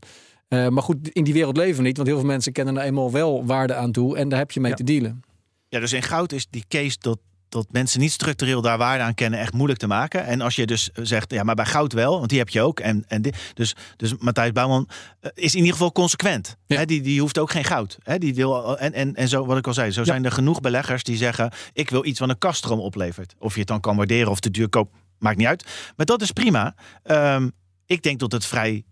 [0.48, 1.96] maar goed, in die wereld leven we niet.
[1.96, 4.16] Want heel veel mensen kennen er eenmaal wel waarde aan toe.
[4.16, 4.76] En daar heb je mee ja.
[4.76, 5.22] te dealen.
[5.68, 7.18] Ja, dus in goud is die case dat
[7.52, 10.24] dat mensen niet structureel daar waarde aan kennen echt moeilijk te maken.
[10.24, 12.80] En als je dus zegt, ja, maar bij goud wel, want die heb je ook.
[12.80, 14.88] En, en dit, dus, dus Matthijs Bouwman
[15.20, 16.56] eh, is in ieder geval consequent.
[16.66, 16.84] Ja.
[16.84, 17.98] die, die hoeft ook geen goud.
[18.02, 20.06] He, die wil, en, en, en zo, wat ik al zei, zo ja.
[20.06, 23.34] zijn er genoeg beleggers die zeggen, ik wil iets wat een kaststroom oplevert.
[23.38, 25.64] Of je het dan kan waarderen of te duur koopt, maakt niet uit.
[25.96, 26.74] Maar dat is prima.
[27.04, 27.52] Um,
[27.86, 28.84] ik denk dat het vrij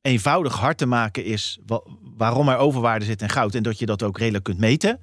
[0.00, 1.58] eenvoudig hard te maken is
[2.16, 5.00] waarom er overwaarde zit in goud en dat je dat ook redelijk kunt meten.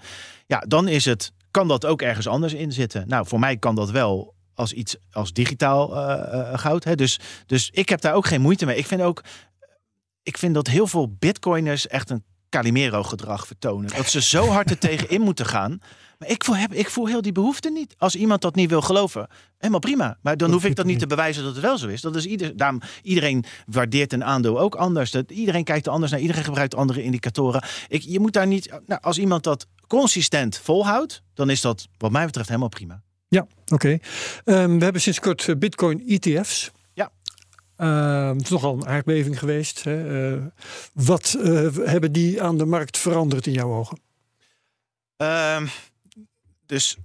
[0.48, 3.08] Ja, dan is het kan dat ook ergens anders in zitten.
[3.08, 6.84] Nou, voor mij kan dat wel als iets als digitaal uh, uh, goud.
[6.84, 6.96] Hè.
[6.96, 8.78] Dus, dus ik heb daar ook geen moeite mee.
[8.78, 9.24] Ik vind ook,
[10.24, 13.96] ik vind dat heel veel bitcoiners echt een Calimero-gedrag vertonen.
[13.96, 15.80] Dat ze zo hard er tegenin moeten gaan.
[16.18, 17.96] Maar ik voel, heb, ik voel heel die behoefte niet.
[17.98, 20.18] Als iemand dat niet wil geloven, helemaal prima.
[20.22, 22.02] Maar dan hoef ik dat niet te bewijzen dat het wel zo is.
[22.02, 25.12] Dat is ieder, daarom, iedereen waardeert een aandeel ook anders.
[25.12, 26.20] Dat, iedereen kijkt er anders naar.
[26.20, 27.64] Iedereen gebruikt andere indicatoren.
[27.88, 28.70] Ik, je moet daar niet.
[28.86, 33.02] Nou, als iemand dat consistent volhoudt, dan is dat wat mij betreft helemaal prima.
[33.28, 33.74] Ja, oké.
[33.74, 34.02] Okay.
[34.64, 36.72] Um, we hebben sinds kort uh, Bitcoin ETF's.
[36.94, 37.12] Ja.
[37.78, 39.84] Uh, het is nogal een aardbeving geweest.
[39.84, 40.32] Hè.
[40.32, 40.42] Uh,
[40.94, 44.00] wat uh, hebben die aan de markt veranderd in jouw ogen?
[45.18, 45.68] Ehm,
[46.66, 46.98] dus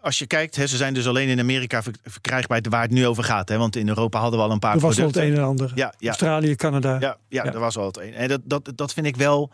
[0.00, 3.24] als je kijkt, hè, ze zijn dus alleen in Amerika verkrijgbaar waar het nu over
[3.24, 3.48] gaat.
[3.48, 5.22] Hè, want in Europa hadden we al een paar er was producten.
[5.22, 5.72] al het een en ander.
[5.74, 6.08] Ja, ja.
[6.08, 6.96] Australië, Canada.
[7.00, 8.14] Ja, ja, ja, er was al het een.
[8.14, 9.50] En dat, dat, dat vind ik wel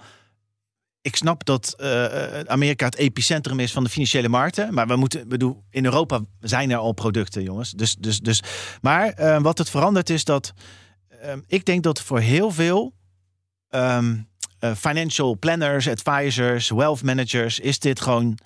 [1.06, 4.74] ik snap dat uh, Amerika het epicentrum is van de financiële markten.
[4.74, 7.70] Maar we moeten, bedoel, in Europa zijn er al producten, jongens.
[7.70, 8.42] Dus, dus, dus,
[8.80, 10.52] maar uh, wat het verandert is dat
[11.46, 12.94] ik denk dat voor heel veel
[13.70, 14.28] um,
[14.76, 18.38] financial planners, advisors, wealth managers, is dit gewoon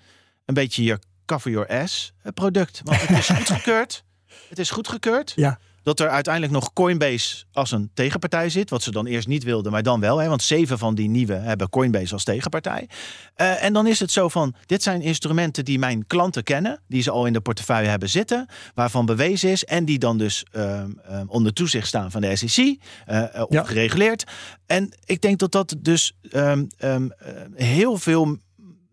[0.45, 2.81] een beetje je cover your ass product.
[2.85, 4.05] Want het is goedgekeurd.
[4.49, 5.33] Het is goedgekeurd.
[5.37, 5.59] Ja.
[5.83, 8.71] Dat er uiteindelijk nog Coinbase als een tegenpartij zit.
[8.71, 10.19] Wat ze dan eerst niet wilden, maar dan wel.
[10.19, 12.89] Hè, want zeven van die nieuwe hebben Coinbase als tegenpartij.
[13.37, 16.81] Uh, en dan is het zo van: dit zijn instrumenten die mijn klanten kennen.
[16.89, 18.47] Die ze al in de portefeuille hebben zitten.
[18.75, 19.65] Waarvan bewezen is.
[19.65, 22.57] En die dan dus um, um, onder toezicht staan van de SEC.
[22.57, 23.65] Uh, uh, of ja.
[23.65, 24.25] gereguleerd.
[24.67, 26.69] En ik denk dat dat dus um,
[27.55, 28.39] heel veel.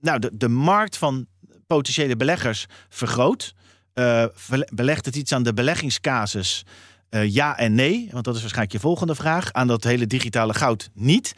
[0.01, 1.27] Nou, de, de markt van
[1.67, 3.53] potentiële beleggers vergroot.
[3.99, 4.25] Uh,
[4.73, 6.65] belegt het iets aan de beleggingscasus?
[7.09, 9.53] Uh, ja en nee, want dat is waarschijnlijk je volgende vraag.
[9.53, 11.33] Aan dat hele digitale goud niet.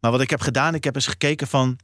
[0.00, 1.78] Maar wat ik heb gedaan, ik heb eens gekeken van...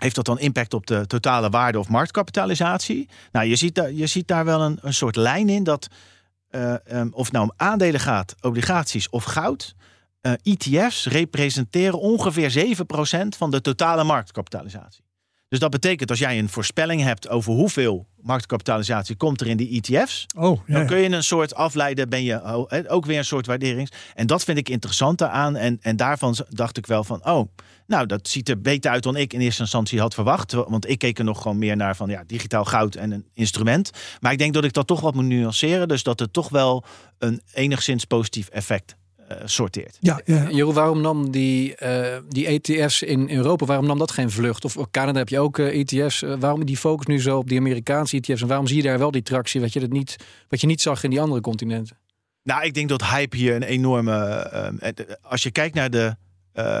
[0.00, 3.08] Heeft dat dan impact op de totale waarde of marktkapitalisatie?
[3.32, 5.88] Nou, je ziet daar, je ziet daar wel een, een soort lijn in dat...
[6.50, 9.74] Uh, um, of nou om aandelen gaat, obligaties of goud...
[10.42, 15.03] ETF's representeren ongeveer 7% van de totale marktkapitalisatie.
[15.54, 19.82] Dus dat betekent als jij een voorspelling hebt over hoeveel marktkapitalisatie komt er in die
[19.82, 20.74] ETF's, oh, ja.
[20.74, 22.42] dan kun je een soort afleiden, ben je
[22.88, 23.90] ook weer een soort waarderings.
[24.14, 25.56] En dat vind ik interessant aan.
[25.56, 27.48] En, en daarvan dacht ik wel van, oh,
[27.86, 30.52] nou, dat ziet er beter uit dan ik in eerste instantie had verwacht.
[30.52, 33.90] Want ik keek er nog gewoon meer naar van ja, digitaal goud en een instrument.
[34.20, 35.88] Maar ik denk dat ik dat toch wat moet nuanceren.
[35.88, 36.84] Dus dat het toch wel
[37.18, 38.96] een enigszins positief effect
[39.30, 39.96] uh, sorteert.
[40.00, 40.50] Ja, ja.
[40.50, 44.64] Jeroen, waarom nam die, uh, die ETF's in Europa, waarom nam dat geen vlucht?
[44.64, 46.24] Of Canada heb je ook uh, ETF's.
[46.38, 48.42] waarom die focus nu zo op die Amerikaanse ETF's?
[48.42, 50.16] En waarom zie je daar wel die tractie, wat je, dat niet,
[50.48, 51.96] wat je niet zag in die andere continenten?
[52.42, 54.12] Nou, ik denk dat hype hier een enorme...
[55.22, 56.16] als je kijkt naar de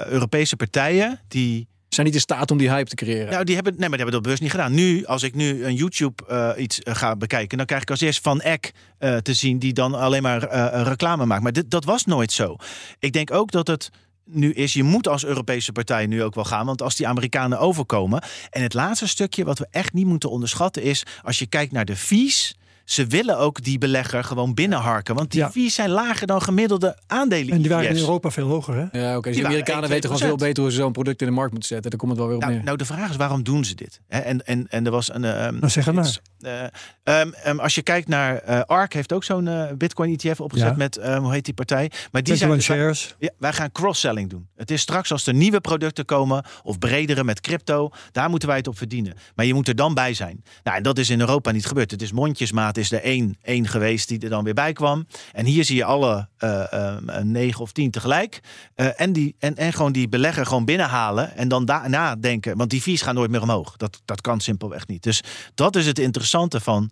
[0.06, 3.32] Europese partijen, die zijn niet in staat om die hype te creëren.
[3.32, 4.74] Nou, die hebben, nee, maar die hebben dat bewust niet gedaan.
[4.74, 8.00] Nu, als ik nu een YouTube uh, iets uh, ga bekijken, dan krijg ik als
[8.00, 11.42] eerst Van Eck uh, te zien die dan alleen maar reclame maakt.
[11.42, 12.56] Maar dit, dat was nooit zo.
[12.98, 13.90] Ik denk ook dat het
[14.24, 16.66] nu is, je moet als Europese partij nu ook wel gaan.
[16.66, 18.22] Want als die Amerikanen overkomen.
[18.50, 21.84] En het laatste stukje wat we echt niet moeten onderschatten is, als je kijkt naar
[21.84, 22.54] de fees
[22.84, 25.14] ze willen ook die belegger gewoon binnenharken.
[25.14, 25.50] Want die Ja.
[25.50, 27.52] fees zijn lager dan gemiddelde aandelen.
[27.54, 28.02] En die waren in ETF's.
[28.04, 28.98] Europa veel hoger, hè?
[29.00, 29.22] Ja, oké.
[29.28, 30.40] Dus Die de Amerikanen 1, weten gewoon veel 2%.
[30.48, 31.90] beter hoe ze zo'n product in de markt moeten zetten.
[31.90, 32.64] Daar komt het wel weer op Nou, neer.
[32.64, 34.00] nou, de vraag is waarom doen ze dit?
[34.08, 35.24] Hè, En, en, en er was een.
[35.24, 36.04] ehm, Nou, zeg het maar.
[36.06, 36.62] iets, eh,
[37.02, 40.68] ehm, ehm, als je kijkt naar eh, ARK, heeft ook zo'n eh, Bitcoin ETF opgezet
[40.68, 40.74] Ja.
[40.76, 41.90] met hoe heet die partij?
[42.12, 43.14] Maar die 21 zijn shares.
[43.18, 44.48] Ja, wij gaan cross-selling doen.
[44.56, 48.56] Het is straks als er nieuwe producten komen of bredere met crypto, daar moeten wij
[48.56, 49.14] het op verdienen.
[49.34, 50.44] Maar je moet er dan bij zijn.
[50.62, 51.90] Nou, en dat is in Europa niet gebeurd.
[51.90, 55.06] Het is mondjesmaat is er één, één geweest die er dan weer bij kwam.
[55.32, 58.40] En hier zie je alle eh, ehm, negen of tien tegelijk.
[58.74, 62.56] Eh, en, die, en, en gewoon die belegger gewoon binnenhalen en dan daarna denken.
[62.56, 63.76] Want die fees gaan nooit meer omhoog.
[63.76, 65.02] Dat, dat kan simpelweg niet.
[65.02, 65.22] Dus
[65.54, 66.90] dat is het interessante van.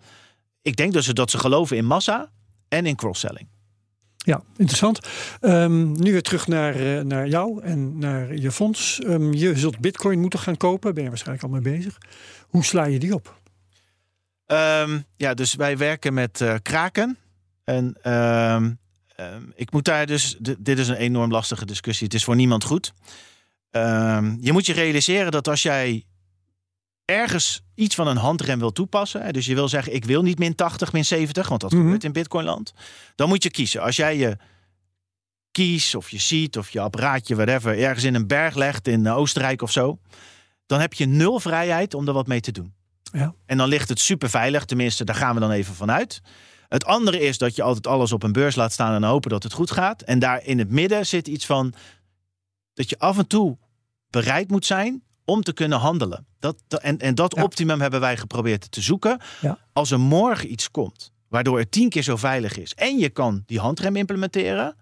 [0.63, 2.31] Ik denk dus dat ze geloven in massa
[2.69, 3.49] en in cross-selling.
[4.17, 5.01] Ja, interessant.
[5.41, 9.01] Ehm, nu weer terug naar, eh, naar jou en naar je fonds.
[9.01, 10.95] Ehm, je zult bitcoin moeten gaan kopen.
[10.95, 11.99] Ben je waarschijnlijk al mee bezig.
[12.49, 13.41] Hoe sla je die op?
[14.53, 17.19] Ehm, ja, dus wij werken met eh, kraken.
[17.65, 18.73] En ehm,
[19.17, 20.37] ehm, ik moet daar dus.
[20.59, 22.05] Dit is een enorm lastige discussie.
[22.07, 22.93] Het is voor niemand goed.
[24.41, 26.05] Je moet je realiseren dat als jij
[27.05, 29.23] ergens iets van een handrem wil toepassen.
[29.23, 31.81] hè, Dus je wil zeggen, ik wil niet min 80, min 70, want dat Mhm.
[31.83, 32.73] gebeurt in Bitcoinland.
[33.15, 33.81] Dan moet je kiezen.
[33.83, 34.37] Als jij je
[35.51, 39.17] kies of je ziet of je apparaatje, whatever, ergens in een berg legt in eh,
[39.17, 39.99] Oostenrijk of zo.
[40.67, 42.75] Dan heb je nul vrijheid om er wat mee te doen.
[43.13, 43.35] Ja.
[43.47, 44.65] En dan ligt het super veilig.
[44.65, 46.21] Tenminste, daar gaan we dan even vanuit.
[46.69, 49.43] Het andere is dat je altijd alles op een beurs laat staan en hopen dat
[49.43, 50.03] het goed gaat.
[50.03, 51.73] En daar in het midden zit iets van
[52.75, 53.59] dat je af en toe
[54.11, 56.27] bereid moet zijn om te kunnen handelen.
[56.39, 57.43] Dat, en, en dat Ja.
[57.43, 59.21] optimum hebben wij geprobeerd te zoeken.
[59.41, 59.59] Ja.
[59.73, 63.43] Als er morgen iets komt waardoor het tien keer zo veilig is en je kan
[63.47, 64.77] die handrem implementeren,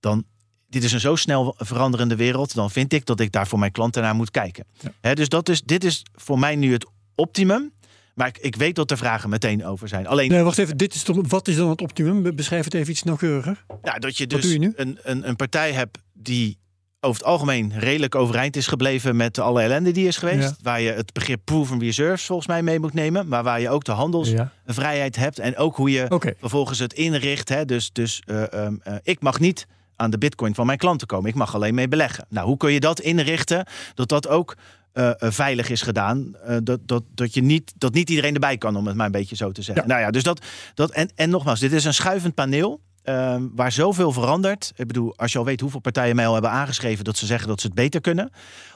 [0.00, 0.24] dan
[0.68, 3.72] dit is een zo snel veranderende wereld, dan vind ik dat ik daar voor mijn
[3.72, 4.66] klanten naar moet kijken.
[5.00, 7.72] Dus dat is, dit is voor mij nu het optimum.
[8.14, 10.06] Maar ik, ik weet dat er vragen meteen over zijn.
[10.06, 10.76] Alleen Nee, wacht even.
[10.76, 12.22] Dit is toch, wat is dan het optimum?
[12.22, 13.64] Be- Beschrijf het even iets nauwkeuriger.
[13.82, 14.72] ja, dat je dus je?
[14.76, 16.58] Een, een, een partij hebt die
[17.00, 20.38] over het algemeen redelijk overeind is gebleven met alle ellende die is geweest.
[20.48, 20.54] Ja.
[20.62, 23.28] Waar je het begrip proven reserves volgens mij mee moet nemen.
[23.28, 25.20] Maar waar je ook de handelsvrijheid Ja.
[25.20, 25.38] hebt.
[25.38, 27.48] En ook hoe je vervolgens het inricht.
[27.48, 27.64] Hè?
[27.64, 31.28] Dus, dus eh, ehm, eh, ik mag niet aan de bitcoin van mijn klanten komen.
[31.30, 32.26] Ik mag alleen mee beleggen.
[32.28, 34.56] Nou, hoe kun je dat inrichten dat dat ook
[34.92, 36.36] eh, eh, veilig is gedaan?
[36.36, 39.12] Eh, dat, dat, dat, je niet, dat niet iedereen erbij kan, om het maar een
[39.12, 39.84] beetje zo te zeggen.
[39.84, 39.90] Ja.
[39.90, 42.80] Nou ja, dus dat, dat en, en nogmaals, dit is een schuivend paneel.
[43.02, 44.72] ehm, waar zoveel verandert.
[44.76, 47.48] Ik bedoel, als je al weet hoeveel partijen mij al hebben aangeschreven dat ze zeggen
[47.48, 48.30] dat ze het beter kunnen.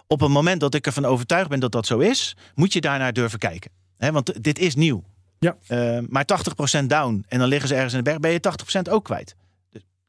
[0.07, 3.13] Op het moment dat ik ervan overtuigd ben dat dat zo is, moet je daarnaar
[3.13, 3.71] durven kijken.
[3.99, 5.05] Want dit is nieuw.
[5.39, 5.57] Ja.
[5.67, 8.91] Eh, maar 80% down en dan liggen ze ergens in de berg, ben je 80%
[8.91, 9.37] ook kwijt.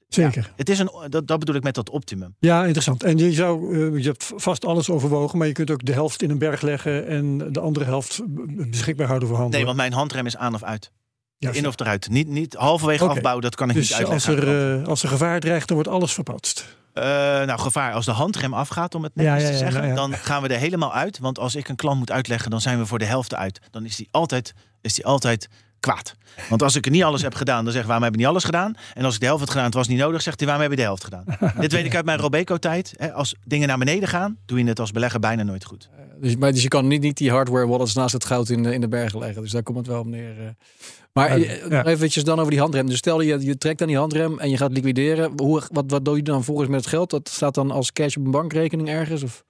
[0.07, 0.51] Zeker.
[0.55, 2.35] Het is een, dat, dat bedoel ik met dat optimum.
[2.39, 3.03] Ja, interessant.
[3.03, 6.21] En je, zou, eh, je hebt vast alles overwogen, maar je kunt ook de helft
[6.21, 8.21] in een berg leggen en de andere helft
[8.69, 9.65] beschikbaar houden voor handelen.
[9.65, 10.91] Nee, want mijn handrem is aan of uit.
[11.37, 11.57] Juist.
[11.57, 12.09] In of eruit.
[12.09, 13.13] Niet, niet halverwege Oké.
[13.13, 14.35] afbouwen, dat kan ik dus niet uitleggen.
[14.35, 16.75] als er, eh, als er gevaar dreigt, dan wordt alles verpatst.
[16.93, 17.93] Eh, nou, gevaar.
[17.93, 20.59] Als de handrem afgaat, om het netjes Ja, ja, te zeggen, dan gaan we er
[20.59, 21.19] helemaal uit.
[21.19, 23.59] Want als ik een klant moet uitleggen, dan zijn we voor de helft uit.
[23.71, 25.47] Dan is die altijd, is die altijd
[25.79, 26.15] kwaad.
[26.49, 28.27] Want als ik er niet alles heb gedaan, dan zeg ik waarom heb je niet
[28.29, 28.73] alles gedaan?
[28.93, 30.71] En als ik de helft had gedaan, het was niet nodig, zegt hij waarom heb
[30.73, 31.23] je de helft gedaan?
[31.59, 32.93] Dit weet ik uit mijn Robeco-tijd.
[32.97, 35.89] Hè, Als dingen naar beneden gaan, doe je het als belegger bijna nooit goed.
[36.21, 38.73] Dus, maar, dus je kan niet, niet die hardware wallets naast het goud in de,
[38.73, 39.41] in de bergen leggen.
[39.41, 40.39] Dus daar komt het wel op neer.
[40.39, 40.45] eh.
[41.13, 41.85] Maar Ja, eh, ja.
[41.85, 42.87] eventjes dan over die handrem.
[42.87, 45.31] Dus stel je, je trekt aan die handrem en je gaat liquideren.
[45.35, 47.09] Hoe, wat, wat doe je dan volgens met het geld?
[47.09, 49.23] Dat staat dan als cash op een bankrekening ergens?
[49.23, 49.43] Of?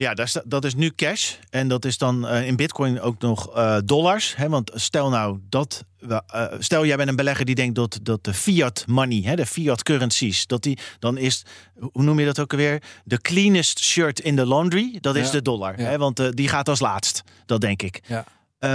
[0.00, 0.14] Ja,
[0.46, 1.34] dat is nu cash.
[1.50, 4.36] En dat is dan eh, in bitcoin ook nog eh, dollars.
[4.36, 4.48] Hè?
[4.48, 5.84] Want stel nou dat...
[5.98, 9.36] we, eh, stel jij bent een belegger die denkt dat, dat de fiat money, hè,
[9.36, 10.46] de fiat currencies...
[10.46, 11.44] Dat die, dan is,
[11.92, 12.82] hoe noem je dat ook alweer?
[13.04, 15.32] De cleanest shirt in the laundry, dat is Ja.
[15.32, 15.80] de dollar.
[15.80, 15.86] Ja.
[15.86, 15.98] Hè?
[15.98, 18.00] Want die gaat als laatst, dat denk ik.
[18.06, 18.24] Ja.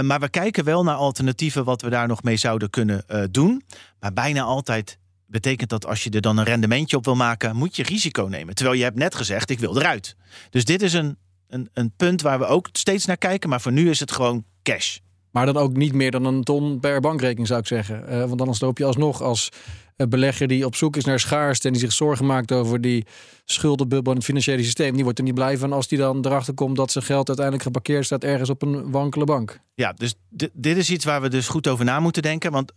[0.02, 3.62] Maar we kijken wel naar alternatieven wat we daar nog mee zouden kunnen doen.
[4.00, 7.76] Maar bijna altijd betekent dat als je er dan een rendementje op wil maken, moet
[7.76, 8.54] je risico nemen.
[8.54, 10.16] Terwijl je hebt net gezegd, ik wil eruit.
[10.50, 11.16] Dus dit is een,
[11.48, 13.48] een, een punt waar we ook steeds naar kijken.
[13.48, 14.98] Maar voor nu is het gewoon cash.
[15.30, 18.08] Maar dan ook niet meer dan een ton per bankrekening zou ik zeggen.
[18.08, 19.48] Eh, want anders loop je alsnog als
[19.96, 21.66] eh, belegger die op zoek is naar schaarste...
[21.66, 23.06] en die zich zorgen maakt over die
[23.44, 24.94] schuldenbubbel in het financiële systeem.
[24.94, 26.76] Die wordt er niet blij van als die dan erachter komt...
[26.76, 29.60] dat zijn geld uiteindelijk geparkeerd staat ergens op een wankele bank.
[29.74, 32.52] Ja, dus di- dit is iets waar we dus goed over na moeten denken.
[32.52, 32.72] Want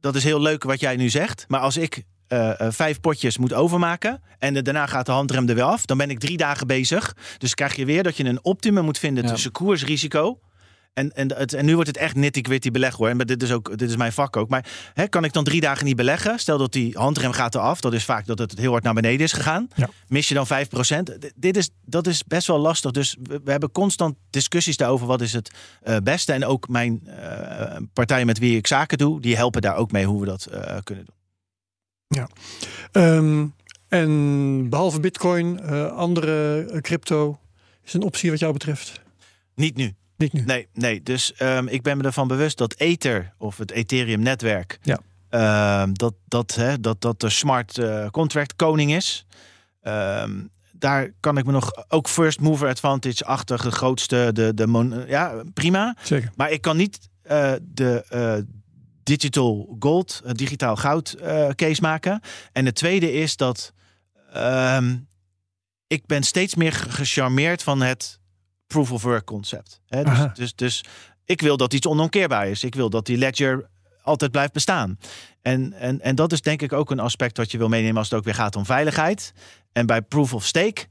[0.00, 1.44] dat is heel leuk wat jij nu zegt.
[1.48, 5.54] Maar als ik eh, eh, vijf potjes moet overmaken en daarna gaat de handrem er
[5.54, 7.16] weer af, dan ben ik drie dagen bezig.
[7.38, 9.30] Dus krijg je weer dat je een optimum moet vinden Ja.
[9.30, 10.40] tussen koersrisico
[10.92, 13.08] En, en, het, en nu wordt het echt nitty-gritty beleg hoor.
[13.08, 14.48] En dit is, ook, dit is mijn vak ook.
[14.48, 16.38] Maar hè, kan ik dan drie dagen niet beleggen?
[16.38, 17.80] Stel dat die handrem gaat eraf.
[17.80, 19.68] Dat is vaak dat het heel hard naar beneden is gegaan.
[19.74, 19.88] Ja.
[20.08, 21.30] Mis je dan 5%?
[21.34, 22.90] Dit is, dat is best wel lastig.
[22.90, 25.06] Dus we, we hebben constant discussies daarover.
[25.06, 25.50] Wat is het
[25.84, 26.32] uh, beste?
[26.32, 29.20] En ook mijn uh, partijen met wie ik zaken doe.
[29.20, 31.18] Die helpen daar ook mee hoe we dat uh, kunnen doen.
[32.08, 32.28] Ja.
[32.92, 33.54] Um,
[33.88, 37.38] en behalve bitcoin, andere crypto...
[37.84, 39.00] is een optie wat jou betreft?
[39.54, 39.94] Niet nu.
[40.20, 40.40] Niet nu.
[40.40, 41.02] Nee, nee.
[41.02, 44.78] Dus um, ik ben me ervan bewust dat Ether of het Ethereum-netwerk.
[44.82, 45.00] Ja.
[45.82, 49.26] Um, dat, dat, hè, dat, dat de smart uh, contract koning is.
[49.82, 54.30] Um, daar kan ik me nog ook first mover advantage achter de grootste.
[54.32, 55.96] De, de mon ja, prima.
[56.02, 56.30] Zeker.
[56.36, 56.98] Maar ik kan niet
[57.30, 58.34] uh, de uh,
[59.02, 61.16] digital gold, digitaal goud
[61.54, 62.20] case maken.
[62.52, 63.72] En het tweede is dat
[65.86, 68.19] ik ben steeds meer gecharmeerd van het
[68.70, 69.80] proof of work concept.
[69.86, 70.04] Hè?
[70.04, 70.84] Dus, dus, dus
[71.24, 72.64] ik wil dat iets onomkeerbaar is.
[72.64, 73.68] Ik wil dat die ledger
[74.02, 74.98] altijd blijft bestaan.
[75.42, 78.10] En, en, en dat is denk ik ook een aspect wat je wil meenemen als
[78.10, 79.32] het ook weer gaat om veiligheid.
[79.72, 80.86] En bij proof of stake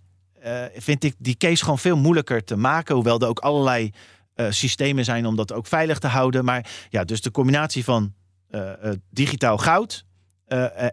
[0.45, 2.95] uh, vind ik die case gewoon veel moeilijker te maken.
[2.95, 3.91] Hoewel er ook allerlei
[4.35, 6.45] uh, systemen zijn om dat ook veilig te houden.
[6.45, 8.13] Maar ja, dus de combinatie van
[8.51, 8.71] uh,
[9.09, 10.05] digitaal goud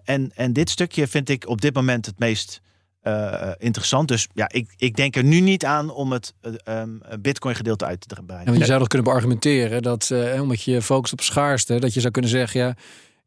[0.04, 2.60] en, en dit stukje vind ik op dit moment het meest
[3.06, 4.08] uh, interessant.
[4.08, 7.84] Dus ja, ik, ik denk er nu niet aan om het uh, um, Bitcoin gedeelte
[7.84, 8.52] uit te breiden.
[8.52, 12.00] Ja, je zou nog kunnen beargumenteren dat, uh, omdat je focust op schaarste, dat je
[12.00, 12.76] zou kunnen zeggen, ja,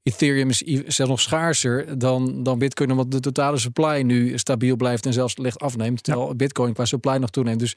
[0.03, 5.05] Ethereum is zelfs nog schaarser dan, dan Bitcoin, omdat de totale supply nu stabiel blijft
[5.05, 6.35] en zelfs licht afneemt, terwijl ja.
[6.35, 7.59] Bitcoin qua supply nog toeneemt.
[7.59, 7.75] Dus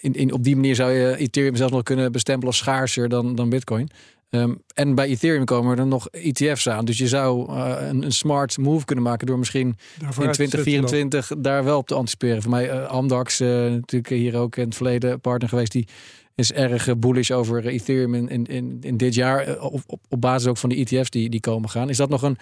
[0.00, 3.34] in, in, op die manier zou je Ethereum zelfs nog kunnen bestempelen als schaarser dan,
[3.34, 3.88] dan Bitcoin.
[4.34, 6.84] Um, en bij Ethereum komen er nog ETF's aan.
[6.84, 11.32] Dus je zou uh, een, een, smart move kunnen maken door misschien Daarvoor in 2024
[11.38, 12.42] daar wel op te anticiperen.
[12.42, 15.88] Voor mij uh, Amdax, uh, natuurlijk hier ook in het verleden partner geweest, die
[16.34, 19.60] is erg bullish over Ethereum in, in, in, in dit jaar.
[19.60, 21.88] Op, op, op, basis ook van de ETF's die, die komen gaan.
[21.88, 22.36] Is dat nog een,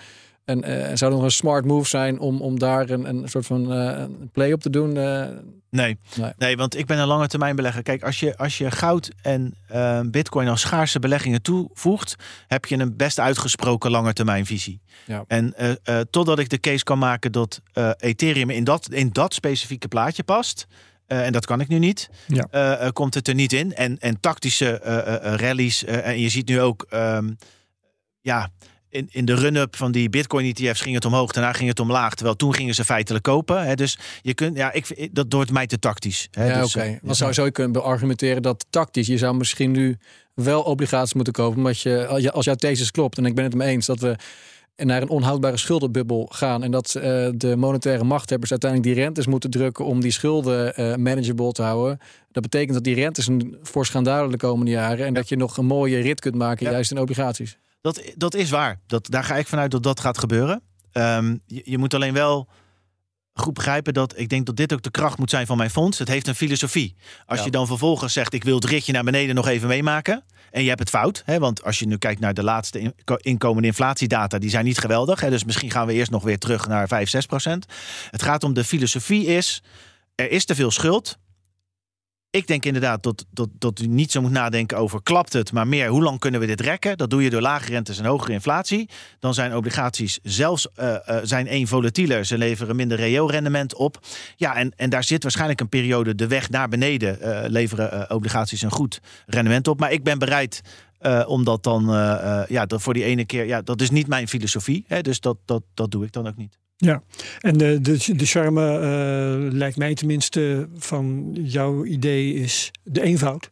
[0.45, 3.47] een uh, zou er nog een smart move zijn om, om daar een, een soort
[3.47, 4.97] van uh, play op te doen?
[4.97, 5.27] Uh,
[5.71, 5.99] nee.
[6.17, 6.33] nee.
[6.37, 7.83] nee, want ik ben een lange termijn belegger.
[7.83, 9.55] Kijk, als je, als je goud en
[10.11, 14.81] bitcoin als schaarse beleggingen toevoegt, heb je een best uitgesproken lange termijn visie.
[15.07, 15.25] Ja.
[15.27, 15.55] En
[16.11, 17.61] totdat ik de case kan maken dat
[17.97, 20.67] Ethereum in dat, in dat specifieke plaatje past.
[21.09, 22.11] Uh, en dat kan ik nu niet.
[22.27, 22.83] Ja.
[22.83, 23.75] Uh, komt het er niet in.
[23.75, 24.81] En, en tactische
[25.37, 25.85] rallies.
[25.85, 26.87] en je ziet nu ook.
[26.91, 27.37] Um,
[28.21, 28.51] ja,
[28.93, 32.15] in, in de run-up van die Bitcoin-ETF's ging het omhoog, daarna ging het omlaag.
[32.15, 33.67] Terwijl toen gingen ze feitelijk kopen.
[33.67, 33.75] Hè.
[33.75, 36.29] Dus je kunt, ja, ik, dat wordt mij te tactisch.
[36.31, 36.47] Hè.
[36.47, 36.85] Ja, dus, oké.
[36.87, 36.99] Okay.
[37.03, 39.97] Dan zou, zou je kunnen beargumenteren dat tactisch, je zou misschien nu
[40.35, 41.57] wel obligaties moeten kopen.
[41.57, 44.17] Omdat je, als jouw thesis klopt, en ik ben het mee eens dat we
[44.77, 46.63] naar een onhoudbare schuldenbubbel gaan.
[46.63, 47.03] En dat uh,
[47.35, 51.99] de monetaire machthebbers uiteindelijk die rentes moeten drukken om die schulden uh, manageable te houden.
[52.31, 53.29] Dat betekent dat die rentes
[53.63, 54.99] fors gaan dalen de komende jaren.
[54.99, 55.13] En ja.
[55.13, 56.73] dat je nog een mooie rit kunt maken, ja.
[56.73, 57.59] juist in obligaties.
[57.83, 58.81] Dat, dat is waar.
[58.87, 60.63] Dat, daar ga ik vanuit dat dat gaat gebeuren.
[60.93, 62.49] Um, je, je, moet alleen wel
[63.33, 65.99] goed begrijpen dat ik denk dat dit ook de kracht moet zijn van mijn fonds.
[65.99, 66.97] Het heeft een filosofie.
[67.27, 67.45] Als ja.
[67.45, 70.25] je dan vervolgens zegt: ik wil het ritje naar beneden nog even meemaken.
[70.51, 71.23] En je hebt het fout.
[71.25, 75.21] Hè, want als je nu kijkt naar de laatste inkomende inflatiedata, die zijn niet geweldig.
[75.21, 77.67] Hè, dus misschien gaan we eerst nog weer terug naar 5, 6 procent.
[78.11, 79.63] Het gaat om de filosofie is.
[80.15, 81.19] Er is te veel schuld.
[82.35, 85.67] Ik denk inderdaad dat, dat, dat u niet zo moet nadenken over klapt het, maar
[85.67, 86.97] meer hoe lang kunnen we dit rekken?
[86.97, 88.89] Dat doe je door lage rentes en hogere inflatie.
[89.19, 92.25] Dan zijn obligaties zelfs uh, zijn één volatieler.
[92.25, 93.99] Ze leveren minder reëel rendement op.
[94.37, 97.19] Ja, en, en daar zit waarschijnlijk een periode de weg naar beneden.
[97.21, 99.81] Uh, leveren obligaties een goed rendement op.
[99.81, 100.61] Maar ik ben bereid
[101.01, 101.85] uh, omdat dan,
[102.49, 104.85] ja, voor die ene keer, ja, dat is niet mijn filosofie.
[104.89, 106.62] Hè, dus dat, dat, dat doe ik dan ook niet.
[106.85, 107.03] Ja,
[107.41, 108.79] en de, de, de charme
[109.53, 113.51] lijkt mij tenminste van jouw idee is de eenvoud.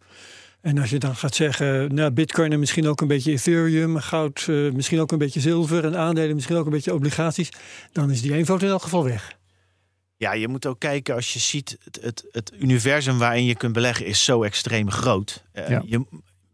[0.60, 4.46] En als je dan gaat zeggen, nou, bitcoin en misschien ook een beetje Ethereum, goud,
[4.46, 7.48] misschien ook een beetje zilver en aandelen, misschien ook een beetje obligaties,
[7.92, 9.38] dan is die eenvoud in elk geval weg.
[10.16, 13.72] Ja, je moet ook kijken als je ziet, het, het, het universum waarin je kunt
[13.72, 15.44] beleggen is zo extreem groot.
[15.54, 15.82] Ja.
[15.86, 16.04] Je,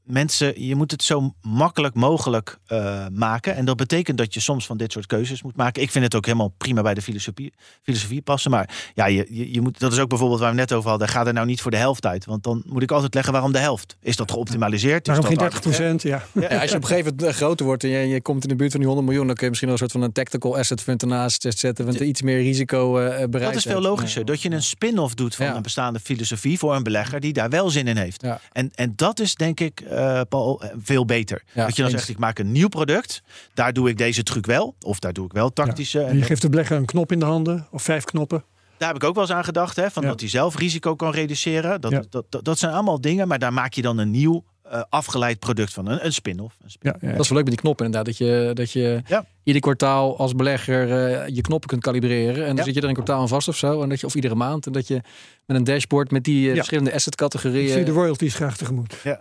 [0.07, 3.55] mensen, je moet het zo makkelijk mogelijk uh, maken.
[3.57, 5.83] En dat betekent dat je soms van dit soort keuzes moet maken.
[5.83, 8.51] Ik vind het ook helemaal prima bij de filosofie, filosofie passen.
[8.51, 11.09] Maar ja, je, je, je, moet, dat is ook bijvoorbeeld waar we net over hadden.
[11.09, 12.25] Ga er nou niet voor de helft uit.
[12.25, 13.97] Want dan moet ik altijd leggen waarom de helft.
[14.01, 15.07] Is dat geoptimaliseerd?
[15.07, 16.03] Waarom is geen 30 procent?
[16.03, 16.23] Ja.
[16.33, 16.61] Ja.
[16.61, 18.71] als je op een gegeven moment groter wordt en je, je, komt in de buurt
[18.71, 20.83] van die 100 miljoen, dan kun je misschien wel een soort van een tactical asset
[20.83, 21.85] fund ernaast zetten.
[21.85, 23.31] Want iets meer risico uh, bereikt.
[23.31, 24.25] Dat is veel logischer.
[24.25, 27.71] Dat je een spin-off doet van een bestaande filosofie voor een belegger die daar wel
[27.71, 28.25] zin in heeft.
[28.53, 29.96] En, en dat is denk ik, uh,
[30.29, 31.43] Paul veel beter.
[31.55, 33.23] Ja, dat je dan zegt, ik maak een nieuw product.
[33.55, 34.75] Daar doe ik deze truc wel.
[34.81, 35.99] Of daar doe ik wel tactische.
[36.01, 36.07] Ja.
[36.07, 37.67] En je geeft de belegger een knop in de handen.
[37.71, 38.45] Of vijf knoppen.
[38.79, 39.77] Daar heb ik ook wel eens aan gedacht.
[39.77, 40.09] Hè, van Ja.
[40.09, 41.81] Dat hij zelf risico kan reduceren.
[41.81, 42.03] Dat, Ja.
[42.11, 43.29] dat, dat, dat zijn allemaal dingen.
[43.29, 46.57] Maar daar maak je dan een nieuw eh, afgeleid product van een, een spin-off.
[46.65, 47.13] Een spin Ja, ja.
[47.13, 48.09] Dat is wel leuk met die knoppen inderdaad.
[48.19, 49.25] Dat je, dat je Ja.
[49.47, 50.91] Ieder kwartaal als belegger
[51.23, 52.41] eh, je knoppen kunt kalibreren.
[52.43, 52.63] En dan Ja.
[52.63, 53.83] zit je er een kwartaal aan vast of zo.
[53.83, 54.67] En dat je, of iedere maand.
[54.67, 55.01] En dat je
[55.47, 56.55] met een dashboard met die eh, Ja.
[56.55, 58.95] verschillende asset Ik zie de royalties graag tegemoet.
[59.05, 59.21] Ja,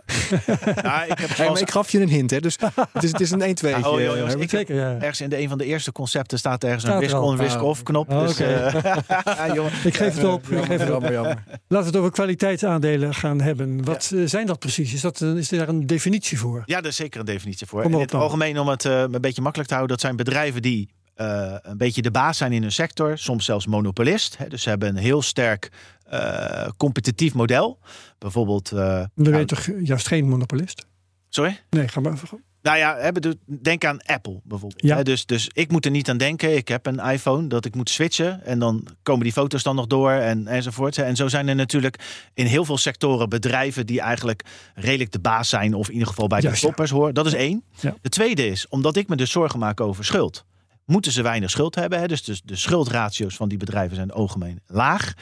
[1.08, 2.40] ik heb Hey, ik gaf je een hint, hè?
[2.40, 2.56] Dus
[2.92, 4.94] het is, het is een 1 2 Oh, joh, jongens, ik heb zeker, ja.
[4.94, 7.26] ergens in de, een van de eerste concepten staat ergens Staat een er risk al.
[7.28, 7.68] on, risk Oh.
[7.68, 8.10] off knop.
[8.10, 8.74] Oh, dus, eh.
[9.84, 10.48] Ik geef het op.
[10.48, 10.86] Ik geef het op.
[10.90, 11.42] Jammer, jammer.
[11.46, 13.84] Laten we het over kwaliteitsaandelen gaan hebben.
[13.84, 14.92] Wat zijn dat precies?
[14.94, 16.62] Is, dat, een- is daar een definitie voor?
[16.64, 17.84] Ja, daar is zeker een definitie voor.
[17.84, 20.90] In het algemeen, om het eh, een beetje makkelijk te houden, dat zijn bedrijven die
[21.14, 24.36] eh, een beetje de baas zijn in hun sector, soms zelfs monopolist.
[24.36, 25.70] Hè, dus ze hebben een heel sterk
[26.04, 27.78] eh, competitief model.
[28.18, 28.72] Bijvoorbeeld.
[28.72, 30.86] eh, Dan nou, weet toch juist geen monopolist?
[31.28, 31.60] sorry?
[31.70, 32.18] Nee, ga maar.
[32.66, 33.12] Nou ja,
[33.46, 34.82] denk aan Apple bijvoorbeeld.
[34.82, 35.02] Ja.
[35.02, 36.56] Dus, dus ik moet er niet aan denken.
[36.56, 38.44] Ik heb een iPhone dat ik moet switchen.
[38.44, 40.98] En dan komen die foto's dan nog door en, enzovoort.
[40.98, 41.98] En zo zijn er natuurlijk
[42.34, 44.44] in heel veel sectoren bedrijven die eigenlijk
[44.74, 45.74] redelijk de baas zijn.
[45.74, 46.66] Of in ieder geval bij de Juist, ja.
[46.66, 47.14] toppers horen.
[47.14, 47.62] Dat is één.
[47.80, 47.94] Ja.
[48.02, 50.44] De tweede is, omdat ik me dus zorgen maak over schuld.
[50.86, 51.98] Moeten ze weinig schuld hebben?
[51.98, 52.06] Hè?
[52.06, 55.12] Dus de, de schuldratio's van die bedrijven zijn algemeen laag.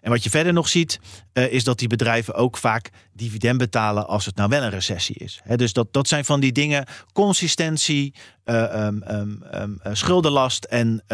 [0.00, 1.00] En wat je verder nog ziet,
[1.32, 5.16] eh, is dat die bedrijven ook vaak dividend betalen als het nou wel een recessie
[5.18, 5.40] is.
[5.44, 5.56] Hè?
[5.56, 8.14] Dus dat, dat zijn van die dingen, consistentie,
[8.44, 11.04] eh, ehm, ehm, ehm, eh, schuldenlast en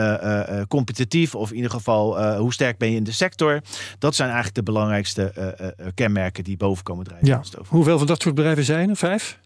[0.69, 3.61] competitief, of in ieder geval hoe sterk ben je in de sector.
[3.99, 5.33] Dat zijn eigenlijk de belangrijkste
[5.95, 7.27] kenmerken die boven komen drijven.
[7.29, 7.43] Ja.
[7.67, 8.97] Hoeveel van dat soort bedrijven zijn er?
[8.97, 9.39] Vijf?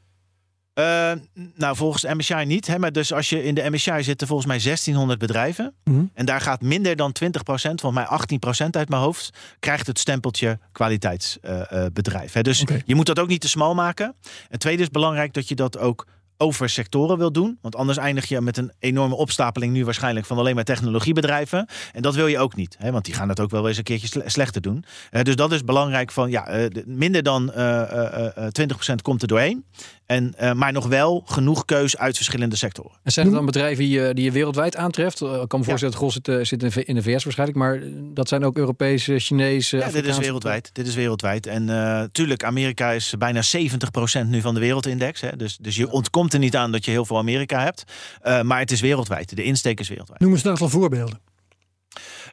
[0.74, 1.12] Eh,
[1.54, 2.66] nou, volgens de MSCI niet.
[2.66, 5.74] Hè, maar dus als je in de MSCI zitten volgens mij 1600 bedrijven.
[5.84, 6.04] Mhm.
[6.14, 10.58] En daar gaat minder dan 20%, volgens mij 18% uit mijn hoofd, krijgt het stempeltje
[10.72, 12.32] kwaliteitsbedrijf.
[12.32, 14.14] Dus je moet dat ook niet te smal maken.
[14.48, 16.06] En tweede is belangrijk dat je dat ook
[16.42, 17.58] over sectoren wil doen.
[17.60, 21.66] Want anders eindig je met een enorme opstapeling nu waarschijnlijk van alleen maar technologiebedrijven.
[21.92, 22.76] En dat wil je ook niet.
[22.78, 24.84] Hè, want die gaan het ook wel eens een keertje sle- slechter doen.
[25.10, 28.46] Eh, dus dat is belangrijk van ja, de- minder dan eh, eh,
[28.92, 29.64] 20% komt er doorheen.
[30.06, 32.90] En, maar nog wel genoeg keus uit verschillende sectoren.
[33.02, 35.20] En zijn er dan bedrijven die, je- die je wereldwijd aantreft?
[35.20, 37.58] Ik kan me voorstellen dat het gros zit, zit in de VS waarschijnlijk.
[37.58, 37.80] Maar
[38.14, 40.70] dat zijn ook Europese, Chinese, Ja, dit is wereldwijd.
[40.72, 41.46] Dit is wereldwijd.
[41.46, 45.20] En tuurlijk, Amerika is bijna 70% nu van de wereldindex.
[45.20, 45.36] Hè.
[45.36, 47.84] Dus, dus je ontkomt er niet aan dat je heel veel Amerika hebt.
[48.20, 49.36] Eh, maar het is wereldwijd.
[49.36, 50.20] De insteek is wereldwijd.
[50.20, 51.20] Noem eens een aantal voorbeelden.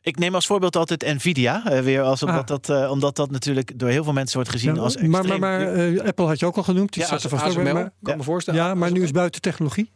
[0.01, 1.65] Ik neem als voorbeeld altijd Nvidia.
[1.65, 2.47] eh, weer als omdat, Ah.
[2.47, 5.39] dat, eh, omdat dat natuurlijk door heel veel mensen wordt gezien Ja, als extreem.
[5.39, 6.93] maar, maar Apple had je ook al genoemd.
[6.93, 7.63] Die Ja, staat er vast ook bij.
[7.63, 8.59] ASML, Maar, kan me voorstellen.
[8.63, 9.91] ja, maar nu is buiten technologie.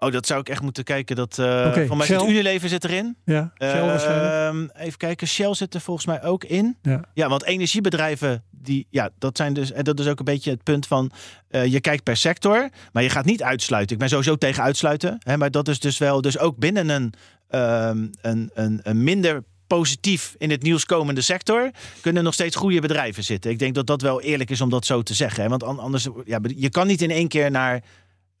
[0.00, 1.16] Oh, dat zou ik echt moeten kijken.
[1.16, 2.22] Dat, eh Oké, van mij zit?
[2.22, 3.16] Unilever zit erin.
[3.24, 4.70] Ja, Shell Eh, waarschijnlijk.
[4.76, 6.76] even kijken, Shell zit er volgens mij ook in.
[6.82, 7.00] Ja.
[7.14, 10.62] Ja, want energiebedrijven, die, ja, dat zijn dus, en dat is ook een beetje het
[10.62, 11.10] punt van,
[11.48, 13.92] eh, je kijkt per sector, maar je gaat niet uitsluiten.
[13.92, 17.12] Ik ben sowieso tegen uitsluiten, hè, maar dat is dus wel, dus ook binnen een,
[17.48, 21.70] ehm, een, een, een minder positief in het nieuws komende sector,
[22.00, 23.50] kunnen nog steeds goede bedrijven zitten.
[23.50, 25.42] Ik denk dat dat wel eerlijk is om dat zo te zeggen.
[25.42, 25.48] Hè?
[25.48, 27.82] Want an- anders, ja, je kan niet in één keer naar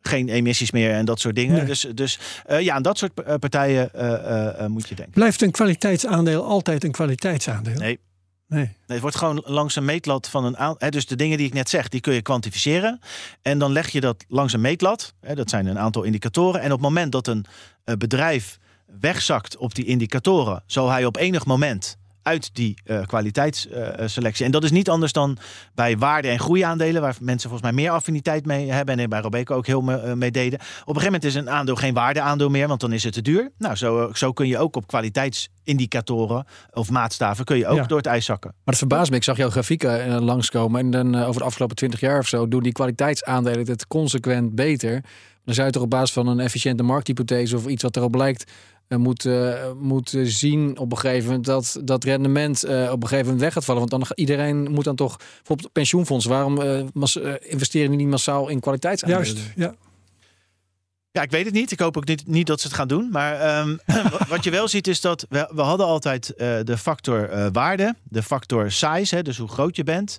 [0.00, 1.56] geen emissies meer en dat soort dingen.
[1.56, 1.64] Nee.
[1.64, 5.14] Dus, dus eh, ja, aan dat soort eh, partijen eh, moet je denken.
[5.14, 7.78] Blijft een kwaliteitsaandeel altijd een kwaliteitsaandeel?
[7.78, 7.98] Nee.
[8.48, 8.62] Nee.
[8.64, 10.90] Nee, het wordt gewoon langs een meetlat van een aantal.
[10.90, 13.00] Dus de dingen die ik net zeg, die kun je kwantificeren.
[13.42, 15.14] En dan leg je dat langs een meetlat.
[15.20, 16.60] Hè, dat zijn een aantal indicatoren.
[16.60, 17.44] En op het moment dat een
[17.98, 18.58] bedrijf
[19.00, 24.44] wegzakt op die indicatoren, zal hij op enig moment uit die eh, kwaliteitsselectie.
[24.44, 25.38] en dat is niet anders dan
[25.74, 28.98] bij waarde- en groeiaandelen, waar mensen volgens mij meer affiniteit mee hebben.
[28.98, 30.58] En bij Robeco ook heel me- eh, mee deden.
[30.58, 33.22] Op een gegeven moment is een aandeel geen waardeaandeel meer, want dan is het te
[33.22, 33.50] duur.
[33.58, 37.82] Nou, zo, eh, zo kun je ook op kwaliteitsindicatoren of maatstaven kun je ook Ja.
[37.86, 38.50] door het ijs zakken.
[38.50, 39.16] Maar het verbaast me.
[39.16, 40.80] Ik zag jouw grafieken langskomen.
[40.80, 45.04] En dan over de afgelopen 20 jaar of zo doen die kwaliteitsaandelen het consequent beter.
[45.44, 48.50] Dan zou je toch op basis van een efficiënte markthypothese of iets wat erop lijkt.
[48.98, 49.28] Moet,
[49.80, 53.52] moet zien op een gegeven moment dat dat rendement eh, op een gegeven moment weg
[53.52, 53.88] gaat vallen.
[53.88, 58.08] Want dan iedereen moet dan toch, bijvoorbeeld pensioenfonds, waarom eh, mas- eh, investeren die niet
[58.08, 59.24] massaal in kwaliteitsaandelen?
[59.26, 59.74] Juist, ja.
[61.12, 61.70] Ja, ik weet het niet.
[61.70, 63.08] Ik hoop ook niet, niet dat ze het gaan doen.
[63.10, 63.76] Maar ehm,
[64.10, 67.46] wat- wat je wel ziet is dat we, we hadden altijd eh, de factor eh,
[67.52, 70.18] waarde, de factor size, hè, dus hoe groot je bent.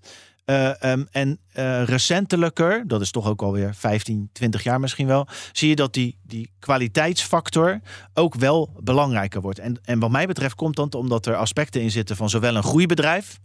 [0.51, 5.27] Eh, ehm, en eh, recentelijker, dat is toch ook alweer 15, 20 jaar misschien wel,
[5.51, 7.79] zie je dat die, die kwaliteitsfactor
[8.13, 9.59] ook wel belangrijker wordt.
[9.59, 12.63] En, en wat mij betreft komt dat omdat er aspecten in zitten van zowel een
[12.63, 13.39] groeibedrijf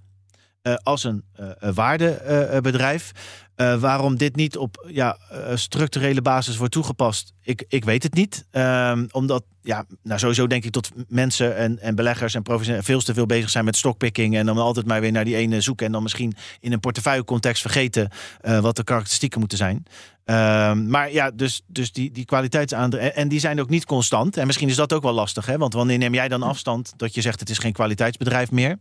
[0.63, 1.25] eh, als een
[1.75, 3.13] waardebedrijf.
[3.57, 8.15] Eh, waarom dit niet op ja, eh, structurele basis wordt toegepast, ik, ik weet het
[8.15, 8.47] niet.
[8.51, 13.01] Ehm, omdat, ja, nou sowieso denk ik dat mensen en, en beleggers en professionelen veel
[13.01, 14.37] te veel bezig zijn met stockpicking.
[14.37, 15.87] En dan altijd maar weer naar die ene zoeken.
[15.87, 19.87] En dan misschien in een portefeuillecontext vergeten eh, wat de karakteristieken moeten zijn.
[20.27, 23.15] Ehm, maar ja, dus, dus die, die kwaliteitsaandelen.
[23.15, 24.37] En, die zijn ook niet constant.
[24.37, 25.47] En misschien is dat ook wel lastig.
[25.47, 25.59] Hè?
[25.59, 28.79] Want wanneer neem jij dan afstand dat je zegt het is geen kwaliteitsbedrijf meer?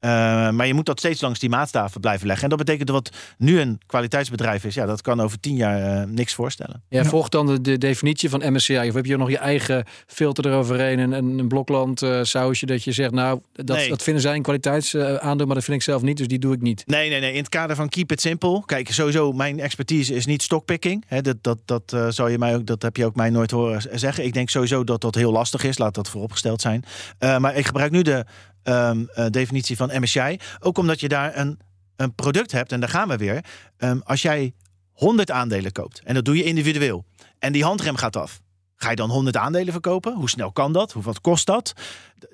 [0.00, 2.44] Eh, maar je moet dat steeds langs die maatstaven blijven leggen.
[2.44, 6.00] En dat betekent dat wat nu een kwaliteitsbedrijf is, ja, dat kan over tien jaar
[6.00, 6.82] uh, niks voorstellen.
[6.88, 8.88] Ja, volgt dan de, de, definitie van MSCI?
[8.88, 12.84] Of heb je nog je eigen filter eroverheen en een, een blokland uh, sausje dat
[12.84, 16.16] je zegt, nou, dat, dat vinden zij een kwaliteitsaandeel, maar dat vind ik zelf niet,
[16.16, 16.82] dus die doe ik niet.
[16.86, 17.32] Nee, nee, nee.
[17.32, 18.62] In het kader van keep it simple.
[18.66, 20.85] Kijk, sowieso, mijn expertise is niet stockpicking.
[21.06, 23.50] Hè, dat dat, dat uh, zal je mij ook, dat heb je ook mij nooit
[23.50, 24.24] horen zeggen.
[24.24, 25.78] Ik denk sowieso dat dat heel lastig is.
[25.78, 26.84] Laat dat vooropgesteld zijn.
[27.18, 28.24] maar ik gebruik nu de
[28.64, 30.38] um, definitie van MSCI.
[30.60, 31.58] Ook omdat je daar een
[31.96, 33.44] een product hebt, en daar gaan we weer.
[33.76, 34.54] Ehm, als jij
[34.92, 37.04] 100 aandelen koopt, en dat doe je individueel,
[37.38, 38.40] en die handrem gaat af.
[38.74, 40.14] Ga je dan 100 aandelen verkopen?
[40.14, 40.92] Hoe snel kan dat?
[40.92, 41.72] Hoeveel kost dat?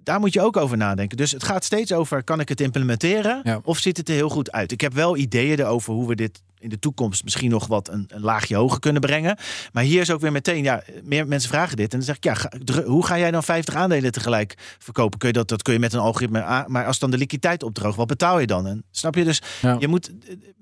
[0.03, 1.17] Daar moet je ook over nadenken.
[1.17, 3.61] Dus het gaat steeds over: kan ik het implementeren?
[3.65, 4.73] Of ziet het er heel goed uit?
[4.73, 8.05] Ik heb wel ideeën erover hoe we dit in de toekomst misschien nog wat een,
[8.09, 9.37] een, laagje hoger kunnen brengen.
[9.73, 11.93] Maar hier is ook weer meteen, ja, meer mensen vragen dit.
[11.93, 12.37] En dan zeg ik, ja,
[12.85, 15.19] hoe ga jij dan 50 aandelen tegelijk verkopen?
[15.19, 17.97] Kun je dat, dat kun je met een algoritme, maar als dan de liquiditeit opdroogt,
[17.97, 18.67] wat betaal je dan?
[18.67, 19.25] En, snap je?
[19.25, 19.43] Dus
[19.79, 20.13] je moet,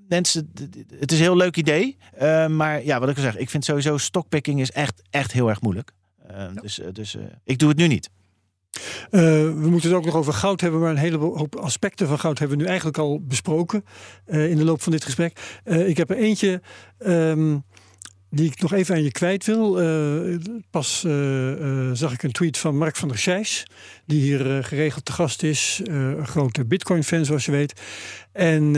[0.07, 0.51] mensen,
[0.99, 1.97] het is een heel leuk idee.
[2.21, 5.49] Uh, maar ja, wat ik al zeg, ik vind sowieso stockpicking is echt, echt heel
[5.49, 5.91] erg moeilijk.
[6.31, 8.09] Uh, Dus, dus uh, ik doe het nu niet.
[8.75, 12.19] Uh, we moeten het ook nog over goud hebben, maar een hele hoop aspecten van
[12.19, 13.85] goud hebben we nu eigenlijk al besproken
[14.27, 15.59] uh, in de loop van dit gesprek.
[15.65, 16.61] Uh, ik heb er eentje
[16.99, 17.63] um,
[18.29, 19.73] die ik nog even aan je kwijt wil.
[20.69, 20.99] pas
[21.93, 23.67] zag ik een tweet van Mark van der Scheijs,
[24.05, 27.81] die hier geregeld te gast is, een grote Bitcoin-fan zoals je weet.
[28.31, 28.75] En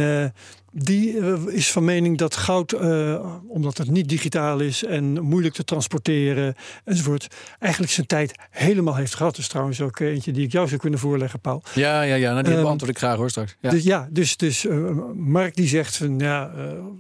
[0.76, 5.53] die eh, is van mening dat goud, uh, omdat het niet digitaal is en moeilijk
[5.53, 7.28] te transporteren enzovoort,
[7.59, 9.36] eigenlijk zijn tijd helemaal heeft gehad.
[9.36, 11.63] Dus trouwens ook eentje die ik jou zou kunnen voorleggen, Paul.
[11.74, 12.32] Ja, ja, ja.
[12.32, 13.55] Nou, die um, beantwoord ik graag hoor straks.
[13.59, 16.51] Ja, dus, ja, dus, dus uh, Mark die zegt van ja,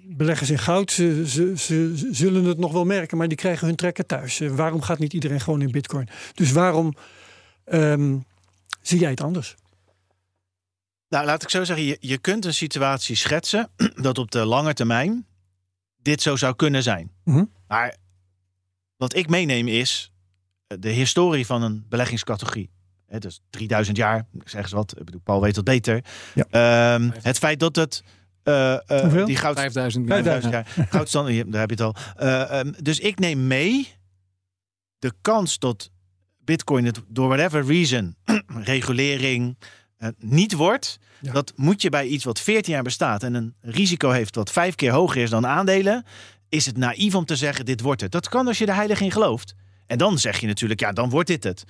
[0.03, 3.75] beleggers in goud, ze, ze, ze, zullen het nog wel merken, maar die krijgen hun
[3.75, 4.39] trekken thuis.
[4.39, 6.09] waarom gaat niet iedereen gewoon in bitcoin?
[6.33, 6.93] Dus waarom
[7.73, 8.23] um,
[8.81, 9.55] zie jij het anders?
[11.13, 13.69] Nou, laat ik zo zeggen, je, je kunt een situatie schetsen
[14.07, 15.25] dat op de lange termijn
[16.01, 17.11] dit zo zou kunnen zijn.
[17.23, 17.51] Mm -hmm.
[17.67, 17.95] Maar
[18.97, 20.11] wat ik meeneem is
[20.67, 22.69] eh, de historie van een beleggingscategorie.
[23.05, 24.97] He, dus 3000 jaar, zeg eens wat.
[24.97, 26.03] Ik bedoel, Paul weet het beter.
[26.33, 26.93] Ja.
[26.95, 28.03] Um, het feit dat het
[28.43, 31.95] uh, uh, die goud 5000 5000 jaar goudstand, daar heb je het al.
[32.21, 33.93] Uh, um, dus ik neem mee
[34.99, 35.89] de kans dat
[36.37, 38.15] Bitcoin het door whatever reason,
[38.73, 39.57] regulering,
[40.17, 44.35] niet wordt, dat moet je bij iets wat 14 jaar bestaat en een risico heeft
[44.35, 46.05] wat vijf keer hoger is dan aandelen,
[46.49, 48.11] is het naïef om te zeggen dit wordt het.
[48.11, 49.55] Dat kan als je er heilig in gelooft.
[49.87, 51.63] En dan zeg je natuurlijk, ja, dan wordt dit het.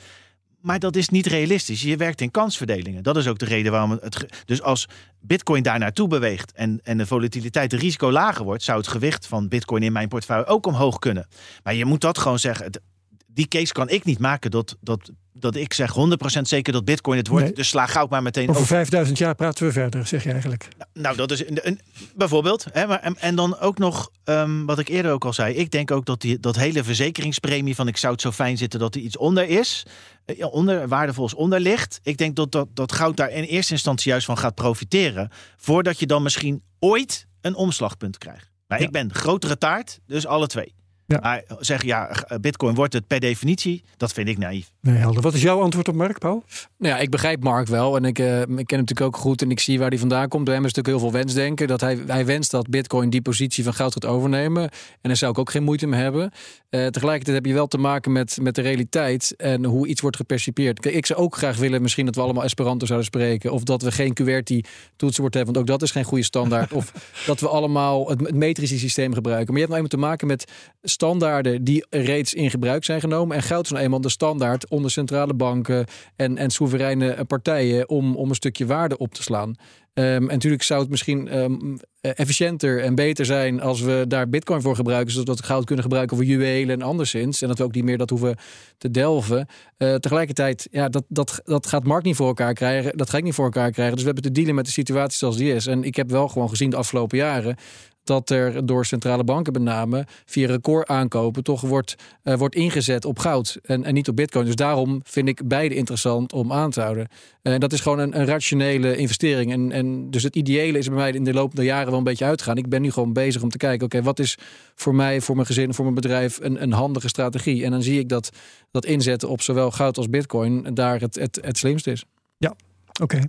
[0.61, 1.81] Maar dat is niet realistisch.
[1.81, 3.03] Je werkt in kansverdelingen.
[3.03, 4.25] Dat is ook de reden waarom het.
[4.45, 4.88] Dus als
[5.19, 9.27] Bitcoin daar naartoe beweegt en, en de volatiliteit, de risico lager wordt, zou het gewicht
[9.27, 11.27] van Bitcoin in mijn portefeuille ook omhoog kunnen.
[11.63, 12.81] Maar je moet dat gewoon zeggen.
[13.27, 15.95] Die case kan ik niet maken dat, dat dat ik zeg
[16.38, 17.55] 100% zeker dat Bitcoin het wordt.
[17.55, 18.65] Dus sla goud maar meteen over.
[18.65, 20.67] 5000 jaar praten we verder, zeg je eigenlijk.
[20.77, 21.79] Nou, nou dat is een, een,
[22.15, 22.65] bijvoorbeeld.
[22.71, 25.55] Hè, maar, en, en, dan ook nog, um, wat ik eerder ook al zei.
[25.55, 28.79] Ik denk ook dat die, dat hele verzekeringspremie van ik zou het zo fijn zitten
[28.79, 29.86] dat er iets onder is.
[30.25, 31.99] Uh, onder, waardevols onder ligt.
[32.03, 35.29] Ik denk dat, dat, dat goud daar in eerste instantie juist van gaat profiteren.
[35.57, 38.51] Voordat je dan misschien ooit een omslagpunt krijgt.
[38.67, 38.86] Maar ja.
[38.86, 40.73] ik ben grotere taart, dus alle twee.
[41.06, 41.20] Ja.
[41.22, 44.72] Maar zeggen ja, Bitcoin wordt het per definitie, dat vind ik naïef.
[44.82, 45.22] Nee, helder.
[45.22, 46.43] Wat is jouw antwoord op Mark, Paul?
[46.78, 49.41] Nou ja, ik begrijp Mark wel en ik, uh, ik ken hem natuurlijk ook goed
[49.41, 50.43] en ik zie waar hij vandaan komt.
[50.43, 51.68] Bij hem is natuurlijk heel veel wensdenken.
[51.68, 54.64] Dat hij, hij wenst dat Bitcoin die positie van goud gaat overnemen.
[54.64, 54.70] En
[55.01, 56.32] daar zou ik ook geen moeite mee hebben.
[56.70, 60.16] Uh, tegelijkertijd heb je wel te maken met, met de realiteit en hoe iets wordt
[60.16, 60.80] gepercipieerd.
[60.80, 63.51] Kijk, ik zou ook graag willen misschien dat we allemaal Esperanto zouden spreken.
[63.51, 66.74] Of dat we geen QWERTY-toetsenbord hebben, want ook dat is geen goede standaard.
[66.80, 66.93] of
[67.26, 69.54] dat we allemaal het, het metrische systeem gebruiken.
[69.54, 70.51] Maar je hebt nou eenmaal te maken met
[70.94, 73.36] standaarden die reeds in gebruik zijn genomen.
[73.36, 75.86] En goud is nou eenmaal de standaard onder centrale banken
[76.16, 79.56] en, en soevereine partijen om, om een stukje waarde op te slaan.
[79.96, 84.62] Um, en natuurlijk zou het misschien um, efficiënter en beter zijn als we daar bitcoin
[84.62, 87.41] voor gebruiken, zodat we goud kunnen gebruiken voor juwelen en anderszins.
[87.41, 88.38] En dat we ook niet meer dat hoeven
[88.78, 89.48] te delven.
[89.78, 92.98] Uh, tegelijkertijd, ja, dat, dat, dat gaat Mark niet voor elkaar krijgen.
[92.98, 93.94] Dat ga ik niet voor elkaar krijgen.
[93.94, 95.68] Dus we hebben te dealen met de situatie zoals die is.
[95.68, 97.56] En ik heb wel gewoon gezien de afgelopen jaren
[98.04, 103.06] dat er door centrale banken met name via record aankopen toch wordt, uh, wordt ingezet
[103.06, 104.45] op goud en, en niet op bitcoin.
[104.45, 107.08] Dus daarom vind ik beide interessant om aan te houden.
[107.41, 109.51] En uh, dat is gewoon een, een, rationele investering.
[109.51, 112.04] En, en dus het ideële is bij mij in de loop der jaren wel een
[112.04, 112.58] beetje uitgaan.
[112.58, 114.38] Ik ben nu gewoon bezig om te kijken, oké, wat is
[114.76, 117.64] voor mij, voor mijn gezin, voor mijn bedrijf een, een handige strategie?
[117.64, 118.30] En dan zie ik dat
[118.72, 122.06] dat inzetten op zowel goud als bitcoin daar het, het, het slimste is.
[122.38, 122.56] Ja,
[123.01, 123.20] oké.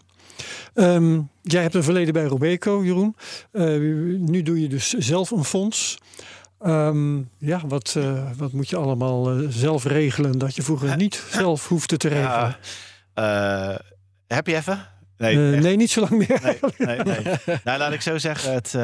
[0.74, 3.16] Um, jij hebt een verleden bij Robeco, Jeroen.
[3.52, 3.64] Uh,
[4.18, 5.98] nu doe je dus zelf een fonds.
[6.66, 11.22] Um, ja, wat, uh, wat moet je allemaal uh, zelf regelen dat je vroeger niet
[11.30, 12.56] zelf hoefde te regelen?
[13.14, 13.80] Ja,
[14.26, 14.86] heb je even?
[15.16, 16.40] Nee, nee, niet zo lang meer.
[16.78, 17.58] Nee, nee, nee.
[17.64, 18.52] nou, laat ik zo zeggen.
[18.52, 18.74] Het,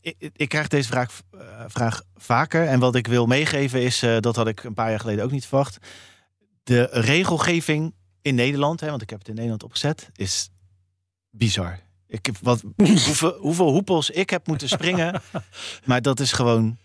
[0.00, 1.20] ik, ik, krijg deze vraag,
[1.66, 2.66] vraag vaker.
[2.66, 5.46] En wat ik wil meegeven is, dat had ik een paar jaar geleden ook niet
[5.46, 5.78] verwacht.
[6.62, 10.50] De regelgeving in Nederland, hè, want ik heb het in Nederland opgezet, is
[11.30, 11.80] bizar.
[12.06, 15.22] Ik heb wat, hoeveel, hoeveel hoepels ik heb moeten springen.
[15.84, 16.78] maar dat is gewoon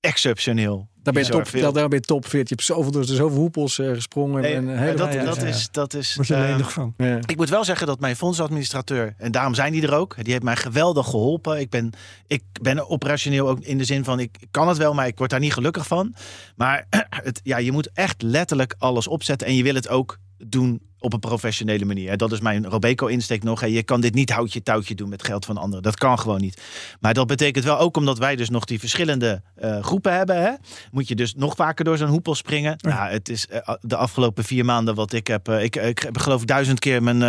[0.00, 0.88] exceptioneel.
[1.02, 2.48] Daar ben je top, daar, daar ben je top 40.
[2.48, 4.42] Je hebt zoveel, door zoveel hoepels uh, gesprongen.
[4.42, 6.14] Nee, en hele dat, dat, is, dat is.
[6.14, 6.94] Word je uh, van.
[6.96, 7.16] Ja.
[7.26, 10.44] Ik moet wel zeggen dat mijn fondsadministrateur, en daarom zijn die er ook, die heeft
[10.44, 11.60] mij geweldig geholpen.
[11.60, 11.92] Ik ben,
[12.26, 15.30] ik ben operationeel ook in de zin van, ik kan het wel, maar ik word
[15.30, 16.14] daar niet gelukkig van.
[16.56, 16.86] Maar
[17.24, 21.12] het, ja, je moet echt letterlijk alles opzetten en je wil het ook doen op
[21.12, 22.16] een professionele manier.
[22.16, 23.66] Dat is mijn Robeco-insteek nog.
[23.66, 25.82] Je kan dit niet houtje touwtje doen met geld van anderen.
[25.82, 26.62] Dat kan gewoon niet.
[27.00, 30.42] Maar dat betekent wel ook omdat wij dus nog die verschillende uh, groepen hebben.
[30.42, 30.52] Hè,
[30.90, 32.74] moet je dus nog vaker door zo'n hoepel springen.
[32.76, 32.88] Ja.
[32.88, 35.48] Nou, het is uh, de afgelopen vier maanden wat ik heb.
[35.48, 37.22] Uh, ik, ik heb geloof duizend keer mijn.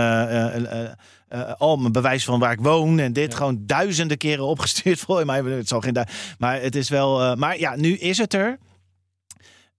[1.58, 3.38] al mijn bewijs van waar ik woon en dit ja.
[3.38, 5.42] gewoon duizenden keren opgestuurd voor mij.
[5.42, 6.06] Het zal geen
[6.38, 7.36] maar het is wel.
[7.36, 8.58] maar ja, nu is het er.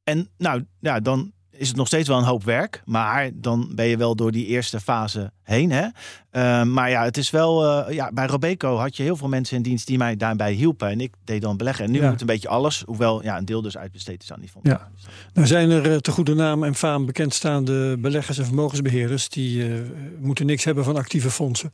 [0.04, 2.82] En nou, ja, dan is het nog steeds wel een hoop werk.
[2.84, 5.70] Maar dan ben je wel door die eerste fase heen.
[5.70, 5.86] Hè?
[6.32, 7.88] Uh, maar ja, het is wel.
[7.88, 10.88] Uh, ja, bij Robeco had je heel veel mensen in dienst die mij daarbij hielpen.
[10.88, 11.84] En ik deed dan beleggen.
[11.84, 12.10] En nu ja.
[12.10, 12.82] moet een beetje alles.
[12.86, 14.78] Hoewel ja, een deel dus uitbesteed is aan die fondsen.
[14.78, 14.90] Ja.
[15.32, 19.28] Nou zijn er uh, te goede naam en faam bekendstaande beleggers en vermogensbeheerders.
[19.28, 19.82] die
[20.20, 21.72] moeten niks hebben van actieve fondsen.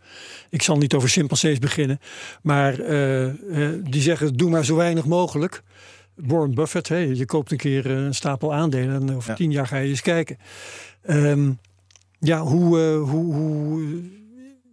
[0.51, 1.99] Ik zal niet over chimpansees beginnen.
[2.43, 2.77] Maar
[3.83, 5.63] die zeggen: doe maar zo weinig mogelijk.
[6.17, 9.37] Warren Buffett, hè, je koopt een keer een stapel aandelen en over ja.
[9.37, 10.39] tien jaar ga je eens kijken.
[11.09, 11.59] Um,
[12.19, 13.81] ja, hoe, uh, hoe, hoe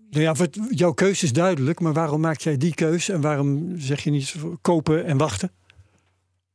[0.10, 3.74] nou ja, wat, jouw keuze is duidelijk, maar waarom maak jij die keuze en waarom
[3.80, 5.52] zeg je niet kopen en wachten?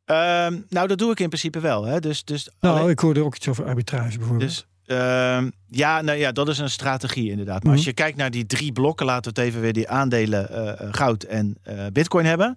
[0.07, 1.85] Um, nou, dat doe ik in principe wel.
[1.85, 2.01] Hè.
[2.01, 2.91] Dus, dus nou, alleen...
[2.91, 4.67] ik hoorde ook iets over arbitrage bijvoorbeeld.
[4.87, 7.63] Dus, um, ja, nou ja, dat is een strategie inderdaad.
[7.63, 7.77] Maar mm -hmm.
[7.77, 10.89] als je kijkt naar die drie blokken, laten we het even weer die aandelen uh,
[10.95, 12.57] goud en uh, bitcoin hebben.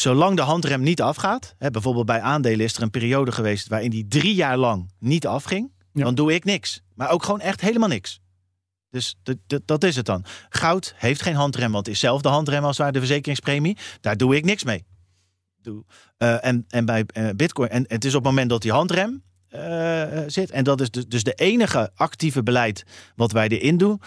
[0.00, 3.90] Zolang de handrem niet afgaat, hè, bijvoorbeeld bij aandelen is er een periode geweest waarin
[3.90, 6.04] die drie jaar lang niet afging, ja.
[6.04, 6.82] dan doe ik niks.
[6.94, 8.20] Maar ook gewoon echt helemaal niks.
[8.90, 9.16] Dus
[9.64, 10.24] dat is het dan.
[10.48, 13.76] Goud heeft geen handrem, want het is zelf de handrem als waar de verzekeringspremie.
[14.00, 14.84] Daar doe ik niks mee.
[15.62, 15.84] Doe.
[16.18, 19.22] Uh, en, en bij uh, Bitcoin, en het is op het moment dat die handrem
[19.50, 20.50] uh, zit.
[20.50, 22.84] En dat is dus, dus de enige actieve beleid
[23.16, 24.00] wat wij erin doen.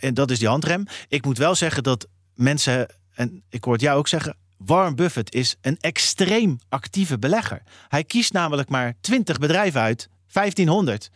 [0.00, 0.84] en dat is die handrem.
[1.08, 4.36] Ik moet wel zeggen dat mensen, en ik hoor het jou ook zeggen,
[4.66, 7.62] Warren Buffett is een extreem actieve belegger.
[7.88, 11.10] Hij kiest namelijk maar 20 bedrijven uit, 1500.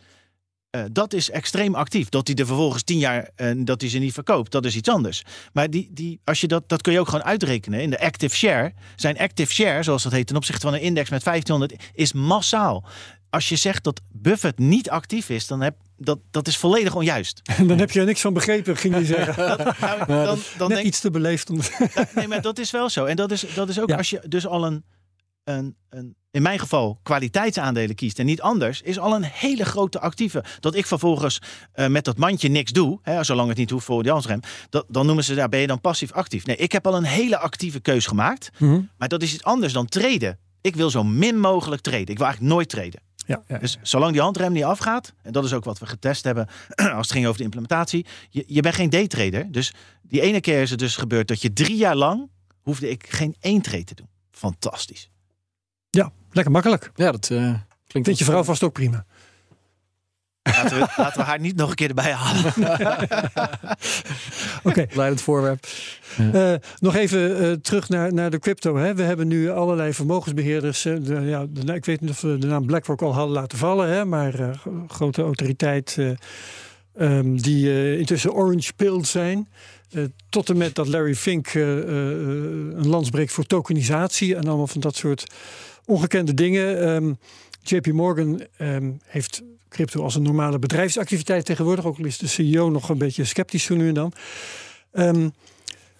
[0.75, 2.09] Uh, dat is extreem actief.
[2.09, 4.89] Dat hij er vervolgens 10 jaar uh, dat hij ze niet verkoopt, dat is iets
[4.89, 5.23] anders.
[5.53, 8.35] Maar die, die, als je dat, dat kun je ook gewoon uitrekenen in de active
[8.35, 8.73] share.
[8.95, 12.85] Zijn active share, zoals dat heet, ten opzichte van een index met 1500, is massaal.
[13.29, 17.41] Als je zegt dat Buffett niet actief is, dan heb dat, dat is volledig onjuist.
[17.43, 19.47] En dan heb je er niks van begrepen, ging je zeggen.
[19.57, 21.49] dat, nou, dan, dan Net denk, iets te beleefd.
[21.49, 21.59] Om...
[22.15, 23.05] nee, maar dat is wel zo.
[23.05, 23.97] En dat is, dat is ook ja.
[23.97, 24.83] als je dus al een,
[25.43, 29.99] een, een, in mijn geval, kwaliteitsaandelen kiest en niet anders, is al een hele grote
[29.99, 30.43] actieve.
[30.59, 31.41] Dat ik vervolgens
[31.75, 34.39] uh, met dat mandje niks doe, hè, zolang het niet hoeft voor de handrem,
[34.69, 36.45] dat, dan noemen ze, daar ben je dan passief actief.
[36.45, 38.89] Nee, ik heb al een hele actieve keus gemaakt, mm -hmm.
[38.97, 40.39] maar dat is iets anders dan treden.
[40.61, 42.07] Ik wil zo min mogelijk treden.
[42.07, 43.01] Ik wil eigenlijk nooit treden.
[43.29, 46.23] Ja, ja, dus zolang die handrem niet afgaat, en dat is ook wat we getest
[46.23, 49.51] hebben als het ging over de implementatie, je, je bent geen daytrader.
[49.51, 52.29] Dus die ene keer is het dus gebeurd dat je drie jaar lang
[52.61, 54.07] hoefde ik geen één trade te doen.
[54.31, 55.09] Fantastisch.
[55.89, 56.91] Ja, lekker makkelijk.
[56.95, 57.63] Ja, dat uh, klinkt.
[57.87, 59.05] Vindt je vrouw vast ook prima.
[60.41, 62.53] Laten we, laten we haar niet nog een keer erbij halen.
[64.63, 64.69] Oké.
[64.69, 64.87] Okay.
[64.93, 65.67] Leidend voorwerp.
[66.17, 66.51] Ja.
[66.51, 68.77] Uh, nog even uh, terug naar, naar de crypto.
[68.77, 68.95] Hè.
[68.95, 70.85] We hebben nu allerlei vermogensbeheerders.
[70.85, 73.57] Uh, de, ja, de, ik weet niet of we de naam BlackRock al hadden laten
[73.57, 73.89] vallen.
[73.89, 75.97] Hè, maar grote autoriteit
[76.99, 79.47] um, die intussen orange pilled zijn.
[80.29, 84.35] tot en met dat Larry Fink een lans breekt voor tokenisatie.
[84.35, 85.23] En allemaal van dat soort
[85.85, 86.89] ongekende dingen.
[86.89, 87.17] Um,
[87.63, 91.85] JP Morgan um, heeft crypto als een normale bedrijfsactiviteit tegenwoordig.
[91.85, 94.13] Ook al is de CEO nog een beetje sceptisch zo nu en dan.
[94.93, 95.33] Um,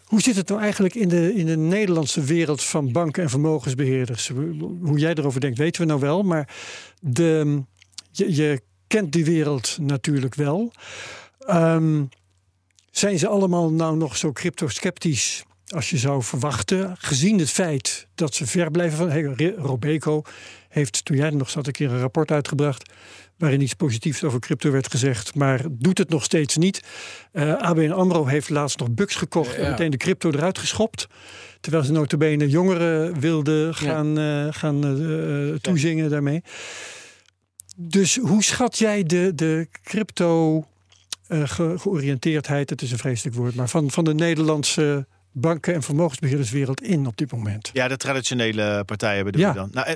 [0.04, 4.28] hoe zit het nou eigenlijk in de, in de Nederlandse wereld van banken en vermogensbeheerders?
[4.82, 6.24] Hoe jij erover denkt, weten we nou wel.
[6.24, 6.56] Maar
[7.02, 7.62] de,
[8.12, 10.72] je, je kent die wereld natuurlijk wel.
[11.50, 12.10] Um,
[12.92, 18.36] zijn ze allemaal nou nog zo crypto-sceptisch als je zou verwachten, gezien het feit dat
[18.36, 19.10] ze ver blijven van.
[19.10, 20.22] Hey, Robeco
[20.70, 22.92] heeft, toen jij er nog zat, een keer een rapport uitgebracht
[23.40, 26.84] waarin iets positiefs over crypto werd gezegd, maar doet het nog steeds niet.
[27.34, 29.62] Uh, ABN AMRO heeft laatst nog bucks gekocht ja.
[29.62, 31.08] en meteen de crypto eruit geschopt.
[31.62, 34.46] Terwijl ze notabene jongeren wilden gaan, ja.
[34.46, 36.10] uh, gaan uh, toezingen ja.
[36.10, 36.44] daarmee.
[37.76, 40.64] Dus hoe schat jij de, de crypto
[41.28, 46.82] ge georiënteerdheid, het is een vreselijk woord, maar van, van de Nederlandse banken- en vermogensbeheerderswereld
[46.82, 47.70] in op dit moment?
[47.74, 49.48] Ja, de traditionele partijen bedoel Ja.
[49.48, 49.70] je dan.
[49.74, 49.96] Nou, eh,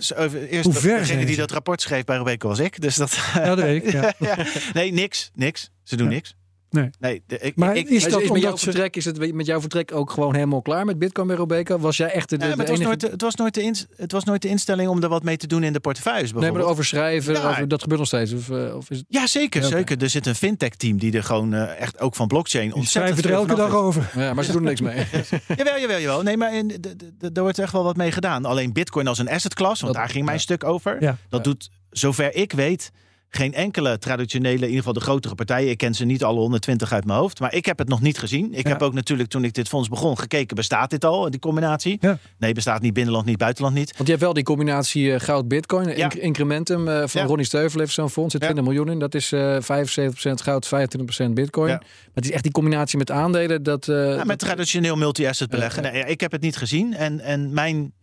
[0.52, 2.82] eerst Hoe ver degene die dat rapport schreef bij Robeco was ik.
[2.82, 3.18] Dus dat.
[3.34, 3.92] Ja, dat weet ik.
[3.92, 4.14] Ja.
[4.20, 4.38] Ja.
[4.74, 5.32] Nee, niks.
[5.36, 5.70] Niks.
[5.84, 6.36] Ze doen niks.
[6.74, 6.90] Nee.
[7.00, 8.64] Nee, de- ik, Maar ik, is dat is met jouw ze...
[8.64, 11.78] vertrek is het met jouw vertrek ook gewoon helemaal klaar met Bitcoin bij Robeco?
[11.80, 12.90] Was jij echt de, de, Ja, maar de het, was enige?
[12.90, 15.24] nooit, de- het, was nooit de ins- het was nooit de instelling om er wat
[15.24, 16.34] mee te doen in de portefeuilles.
[16.34, 17.50] Nee, maar over schrijven, Ja.
[17.50, 18.34] over, dat gebeurt nog steeds.
[18.34, 19.06] Of, eh, of is het...
[19.10, 20.02] Ja, zeker, Ja, zeker.
[20.02, 23.50] Er zit een fintech-team die er gewoon eh, echt ook van blockchain ontzettend schrijven er
[23.50, 24.12] elke dag over.
[24.16, 25.06] Ja, maar ze doen er niks mee.
[25.58, 26.22] Jawel, jawel, jawel.
[26.22, 28.46] Nee, maar in, de, de, de- daar wordt echt wel wat mee gedaan.
[28.46, 30.98] Alleen Bitcoin als een asset class, want Dat- daar ging mijn stuk over.
[31.00, 31.18] Ja.
[31.30, 32.92] Dat doet, zover ik weet,
[33.36, 35.70] geen enkele traditionele, in ieder geval de grotere partijen.
[35.70, 37.40] Ik ken ze niet alle 120 uit mijn hoofd.
[37.40, 38.54] Maar ik heb het nog niet gezien.
[38.54, 38.70] Ik Ja.
[38.72, 41.98] heb ook natuurlijk, toen ik dit fonds begon, gekeken, bestaat dit al, die combinatie?
[42.02, 42.18] Ja.
[42.38, 43.92] Nee, bestaat niet binnenland, niet buitenland niet.
[43.92, 46.04] Want je hebt wel die combinatie eh, goud-bitcoin, Ja.
[46.10, 47.26] inc- incrementum eh, van.
[47.26, 48.48] Ronnie Steuvel heeft zo'n fonds, zit Ja.
[48.48, 49.00] 20 miljoen in.
[49.00, 51.68] Dat is eh 75% goud, 25% bitcoin.
[51.70, 53.64] Maar het is echt die combinatie met aandelen.
[53.64, 55.84] Dat, Ja, met dat- traditioneel multi-asset beleggen.
[55.84, 56.94] Nee, ik heb het niet gezien.
[56.96, 57.94] En, en mijn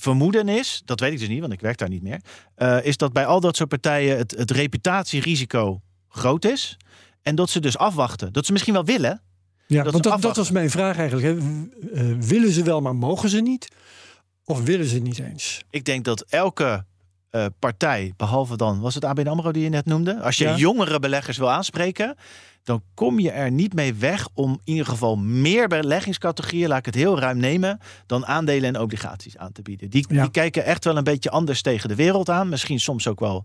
[0.00, 2.20] vermoeden is, dat weet ik dus niet, want ik werk daar niet meer,
[2.54, 6.76] eh, is dat bij al dat soort partijen het, het reputatierisico groot is.
[7.22, 8.32] En dat ze dus afwachten.
[8.32, 9.22] Dat ze misschien wel willen.
[9.66, 11.26] Ja, Dat want dat, dat was mijn vraag eigenlijk.
[11.26, 11.36] hè.
[11.94, 13.68] Eh, willen ze wel, maar mogen ze niet?
[14.44, 15.64] Of willen ze niet eens?
[15.70, 16.84] Ik denk dat elke
[17.30, 20.20] eh, partij, behalve dan, was het ABN AMRO die je net noemde?
[20.20, 20.56] Als je Ja.
[20.56, 22.16] jongere beleggers wil aanspreken,
[22.62, 26.86] dan kom je er niet mee weg om in ieder geval meer beleggingscategorieën, laat ik
[26.86, 29.90] het heel ruim nemen, dan aandelen en obligaties aan te bieden.
[29.90, 30.22] Die, Ja.
[30.22, 32.48] die kijken echt wel een beetje anders tegen de wereld aan.
[32.48, 33.44] Misschien soms ook wel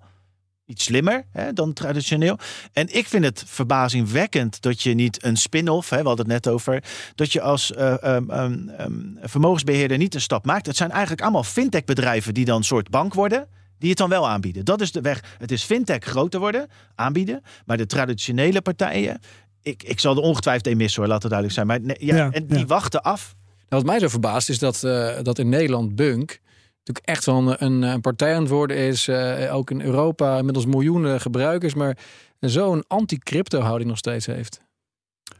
[0.65, 2.37] iets slimmer hè, dan traditioneel.
[2.73, 6.53] En ik vind het verbazingwekkend dat je niet een spin-off, hè, we hadden het net
[6.53, 6.83] over,
[7.15, 10.65] dat je als eh, ehm, ehm, ehm, vermogensbeheerder niet een stap maakt.
[10.65, 13.47] Het zijn eigenlijk allemaal fintech bedrijven die dan een soort bank worden.
[13.77, 14.65] Die het dan wel aanbieden.
[14.65, 15.35] Dat is de weg.
[15.37, 17.41] Het is fintech groter worden, aanbieden.
[17.65, 19.19] Maar de traditionele partijen.
[19.61, 21.67] Ik, ik zal er ongetwijfeld een missen hoor, laat het duidelijk zijn.
[21.67, 22.65] Maar nee, ja, Ja, en die ja.
[22.65, 23.35] wachten af.
[23.69, 26.39] Nou, wat mij zo verbaast is dat, eh, dat in Nederland Bunk
[26.83, 29.07] natuurlijk echt wel een, een, een partij aan het worden is.
[29.07, 31.73] eh, ook in Europa inmiddels miljoenen gebruikers.
[31.73, 31.97] Maar
[32.39, 34.59] zo'n anti-crypto houding nog steeds heeft.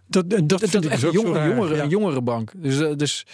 [0.08, 1.84] Dat, en dat, Dat, echt dus jongere, jongere, ja.
[1.84, 2.52] een jongere bank.
[2.56, 3.26] Dus, eh, dus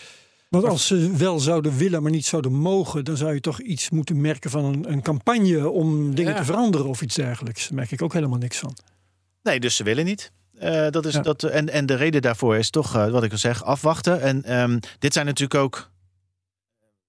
[0.52, 3.90] Want als ze wel zouden willen, maar niet zouden mogen, dan zou je toch iets
[3.90, 6.38] moeten merken van een, een campagne om dingen Ja.
[6.40, 7.68] te veranderen of iets dergelijks.
[7.68, 8.78] Daar merk ik ook helemaal niks van.
[9.44, 10.32] Nee, dus ze willen niet.
[10.58, 11.22] Eh, dat is, Ja.
[11.22, 14.22] dat, en, en de reden daarvoor is toch, eh, wat ik al zeg, afwachten.
[14.22, 15.92] En ehm, dit zijn natuurlijk ook.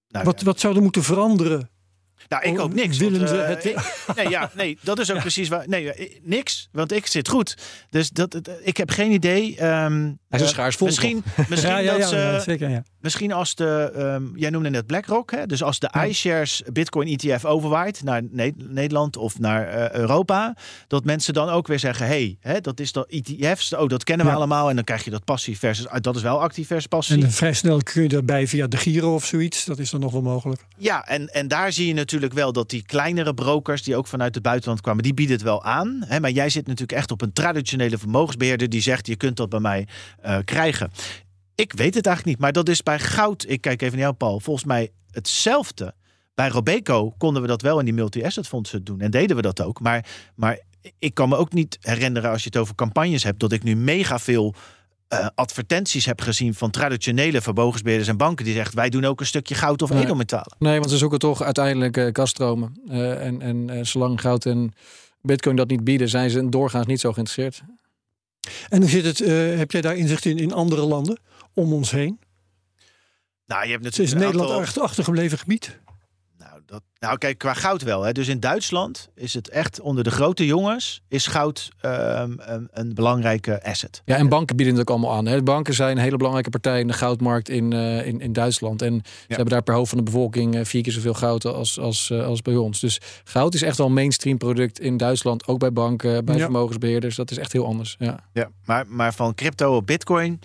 [0.07, 1.69] Nou, Wat, wat zou er moeten veranderen?
[2.27, 2.97] Nou, ik Oh, ook niks.
[2.97, 5.69] willen want, eh, het- ik- nee, ja, nee, dat is ook precies waar.
[5.69, 6.69] Nee, niks.
[6.71, 7.57] Want ik zit goed.
[7.89, 9.57] Dus dat, ik heb geen idee.
[9.57, 12.15] ehm, Hij is een eh, schaars fonds, Misschien, misschien ja, ja, dat ja, ze.
[12.15, 12.69] ja, zeker.
[12.69, 12.83] Ja.
[12.99, 15.45] Misschien als de, ehm, jij noemde net BlackRock, hè?
[15.45, 20.55] dus als de iShares Bitcoin ETF overwaait naar Ne- Nederland of naar eh, Europa,
[20.87, 24.25] dat mensen dan ook weer zeggen, hey, hè, dat is dat ETF's, oh, dat kennen
[24.25, 26.83] we allemaal, en dan krijg je dat passief versus, ah, dat is wel actief versus
[26.83, 27.19] En passief.
[27.21, 29.65] dan vrij snel kun je daarbij via de Giro of zoiets.
[29.65, 30.61] Dat is dan nog wel mogelijk.
[30.77, 34.33] Ja, en, en daar zie je natuurlijk wel dat die kleinere brokers die ook vanuit
[34.33, 36.03] het buitenland kwamen, die bieden het wel aan.
[36.05, 36.19] Hè?
[36.19, 39.59] Maar jij zit natuurlijk echt op een traditionele vermogensbeheerder die zegt, je kunt dat bij
[39.59, 39.87] mij
[40.23, 40.91] eh, krijgen.
[41.55, 44.13] Ik weet het eigenlijk niet, maar dat is bij goud, ik kijk even naar jou
[44.17, 45.93] Paul, volgens mij hetzelfde.
[46.35, 49.61] Bij Robeco konden we dat wel in die multi-asset fondsen doen en deden we dat
[49.61, 49.79] ook.
[49.79, 50.05] Maar,
[50.35, 50.59] maar
[50.99, 53.75] ik kan me ook niet herinneren als je het over campagnes hebt, dat ik nu
[53.75, 54.53] mega veel
[55.07, 59.25] eh, advertenties heb gezien van traditionele vermogensbeheerders en banken die zegt wij doen ook een
[59.25, 60.03] stukje goud of Nee.
[60.03, 60.55] edelmetalen.
[60.59, 62.79] nee, want ze zoeken toch uiteindelijk eh kaststromen.
[62.89, 64.73] En en zolang goud en
[65.21, 67.63] bitcoin dat niet bieden, zijn ze doorgaans niet zo geïnteresseerd.
[68.69, 69.21] En hoe zit het?
[69.21, 71.19] eh, heb jij daar inzicht in in andere landen
[71.53, 72.19] om ons heen?
[73.45, 75.79] Nou, je hebt is natuurlijk een Nederland aantal- echt achtergebleven gebied.
[76.67, 78.01] Nou, dat, nou, kijk, qua goud wel.
[78.03, 78.11] Hè.
[78.11, 82.93] Dus in Duitsland is het echt onder de grote jongens is goud ehm, een, een
[82.93, 84.01] belangrijke asset.
[84.05, 85.25] Ja, en banken bieden het ook allemaal aan.
[85.25, 85.43] Hè.
[85.43, 88.81] Banken zijn een hele belangrijke partij in de goudmarkt in, eh, in, in Duitsland.
[88.81, 91.79] En ze hebben daar per hoofd van de bevolking eh, vier keer zoveel goud als,
[91.79, 92.79] als, eh, als bij ons.
[92.79, 95.47] Dus goud is echt wel een mainstream product in Duitsland.
[95.47, 96.41] Ook bij banken, bij Ja.
[96.41, 97.15] vermogensbeheerders.
[97.15, 97.95] Dat is echt heel anders.
[97.99, 98.19] Ja.
[98.33, 100.39] Ja, maar, maar van crypto op bitcoin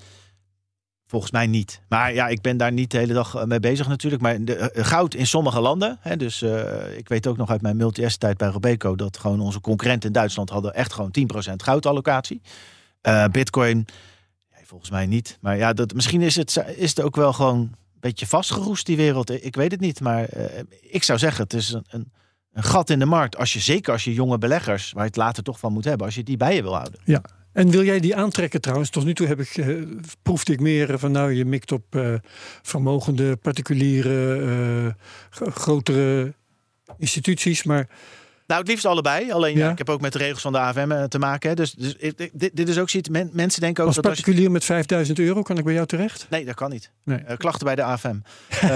[1.08, 1.80] volgens mij niet.
[1.88, 4.22] Maar ja, ik ben daar niet de hele dag eh, mee bezig natuurlijk.
[4.22, 5.98] Maar de, eh, goud in sommige landen.
[6.00, 8.96] Hè, dus eh, ik weet ook nog uit mijn multi-asset tijd bij Robeco...
[8.96, 11.14] dat gewoon onze concurrenten in Duitsland hadden echt gewoon
[11.50, 12.40] 10% goudallocatie.
[13.00, 13.86] Eh bitcoin,
[14.64, 15.38] volgens mij niet.
[15.40, 18.96] Maar ja, dat, misschien is het, is het ook wel gewoon een beetje vastgeroest, die
[18.96, 19.44] wereld.
[19.44, 20.28] Ik weet het niet, maar
[20.80, 22.12] ik zou zeggen, het is een, een,
[22.52, 23.36] een gat in de markt.
[23.36, 26.06] Als je, zeker als je jonge beleggers, waar je het later toch van moet hebben...
[26.06, 27.00] als je die bij je wil houden.
[27.04, 27.22] Ja.
[27.52, 28.90] En wil jij die aantrekken trouwens?
[28.90, 29.76] Tot nu toe heb ik, eh,
[30.22, 32.14] proefde ik meer van nou, je mikt op eh,
[32.62, 34.94] vermogende particuliere, eh,
[35.30, 36.34] gro- grotere
[36.98, 37.62] instituties.
[37.62, 37.88] Maar
[38.48, 39.32] Nou, het liefst allebei.
[39.32, 39.70] Alleen ja.
[39.70, 41.48] ik heb ook met de regels van de AFM eh, te maken.
[41.48, 41.54] Hè.
[41.54, 43.08] Dus, dus dit, dit, is ook zoiets.
[43.32, 46.26] mensen denken ook als dat particulier met 5000 euro kan ik bij jou terecht?
[46.30, 46.90] Nee, dat kan niet.
[47.04, 47.20] Nee.
[47.28, 48.16] Uh, klachten bij de AFM.
[48.64, 48.68] uh,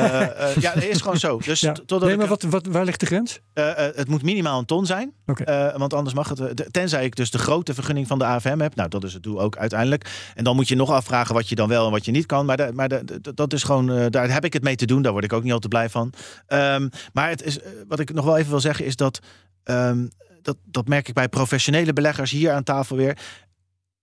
[0.64, 1.38] ja, dat is gewoon zo.
[1.38, 1.74] Dus ja.
[1.86, 3.40] nee, maar wat, wat, waar ligt de grens?
[3.54, 5.12] het moet minimaal een ton zijn.
[5.26, 5.72] Okay.
[5.76, 6.68] want anders mag het.
[6.70, 8.74] tenzij ik dus de grote vergunning van de AFM heb.
[8.74, 10.10] Nou, dat is het doel ook uiteindelijk.
[10.34, 12.46] En dan moet je nog afvragen wat je dan wel en wat je niet kan.
[12.46, 14.10] Maar, de, maar de, dat is gewoon.
[14.10, 15.02] daar heb ik het mee te doen.
[15.02, 16.12] Daar word ik ook niet al te blij van.
[16.48, 17.58] Um, maar het is,
[17.88, 19.20] wat ik nog wel even wil zeggen is dat
[19.64, 20.10] um,
[20.42, 23.18] dat, dat merk ik bij professionele beleggers hier aan tafel weer.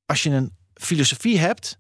[0.06, 1.80] Als je een filosofie hebt,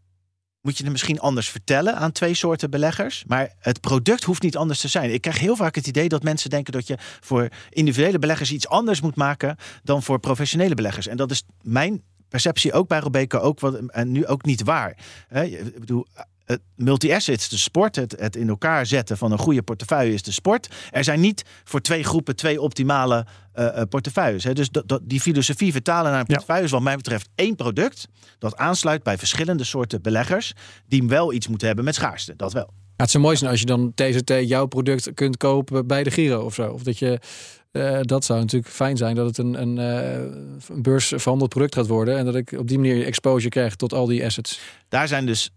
[0.61, 3.23] moet je het misschien anders vertellen aan twee soorten beleggers.
[3.27, 5.13] Maar het product hoeft niet anders te zijn.
[5.13, 8.67] Ik krijg heel vaak het idee dat mensen denken dat je voor individuele beleggers iets
[8.67, 11.07] anders moet maken dan voor professionele beleggers.
[11.07, 14.97] En dat is mijn perceptie ook bij Robeco ook wat, en nu ook niet waar.
[15.29, 16.07] Ik bedoel,
[16.49, 20.31] het multi-assets, de sport, het, het in elkaar zetten van een goede portefeuille is de
[20.31, 20.67] sport.
[20.91, 23.25] Er zijn niet voor twee groepen twee optimale
[23.55, 24.43] uh, portefeuilles.
[24.43, 24.53] Hè.
[24.53, 28.07] Dus dat, die filosofie vertalen naar een portefeuille is wat mij betreft één product
[28.39, 30.53] dat aansluit bij verschillende soorten beleggers
[30.87, 32.33] die wel iets moeten hebben met schaarste.
[32.35, 32.69] Dat wel.
[32.73, 36.11] Ja, het zou mooi zijn als je dan TZT jouw product kunt kopen bij de
[36.11, 36.71] Giro of zo.
[36.71, 37.19] Of dat je
[37.71, 41.87] uh, dat zou natuurlijk fijn zijn dat het een, een, uh, een beursverhandeld product gaat
[41.87, 42.17] worden.
[42.17, 44.59] En dat ik op die manier exposure krijg tot al die assets.
[44.87, 45.51] Daar zijn dus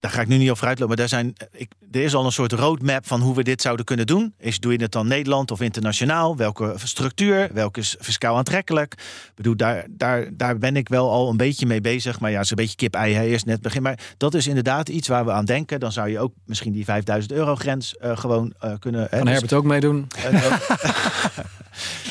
[0.00, 0.96] daar ga ik nu niet over uitlopen.
[0.96, 3.84] Maar daar zijn, ik, er is al een soort roadmap van hoe we dit zouden
[3.84, 4.34] kunnen doen.
[4.38, 6.36] Is, doe je het dan Nederland of internationaal?
[6.36, 7.48] Welke structuur?
[7.52, 8.92] Welke is fiscaal aantrekkelijk?
[8.92, 12.20] Ik bedoel, daar, daar, daar ben ik wel al een beetje mee bezig.
[12.20, 13.18] Maar ja, het is een beetje kip-ei.
[13.18, 13.82] Eerst net begin.
[13.82, 15.80] Maar dat is inderdaad iets waar we aan denken.
[15.80, 19.08] Dan zou je ook misschien die 5000 euro grens uh, gewoon uh, kunnen...
[19.08, 20.06] Kan Herbert ook meedoen?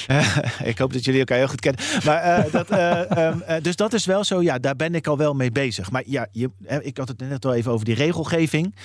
[0.63, 1.81] ik hoop dat jullie elkaar heel goed kennen.
[2.05, 2.71] Maar, uh, dat,
[3.17, 4.41] um, dus dat is wel zo.
[4.41, 5.91] Ja, daar ben ik al wel mee bezig.
[5.91, 6.49] Maar ja, je,
[6.81, 8.75] ik had het net al even over die regelgeving.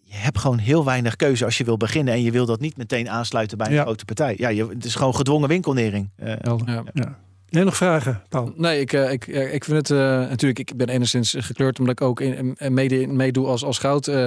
[0.00, 2.14] Je hebt gewoon heel weinig keuze als je wil beginnen.
[2.14, 4.34] En je wil dat niet meteen aansluiten bij een grote partij.
[4.38, 6.10] Ja, je, het is gewoon gedwongen winkelnering.
[6.22, 6.28] Uh,
[6.66, 6.82] ja.
[6.92, 7.18] ja.
[7.48, 8.52] Nee, nog vragen, Paul?
[8.56, 10.58] Nee, ik, ik, ik vind het uh, natuurlijk.
[10.58, 14.06] Ik ben enigszins gekleurd omdat ik ook in, in mede meedoe als, als goud.
[14.06, 14.26] Uh,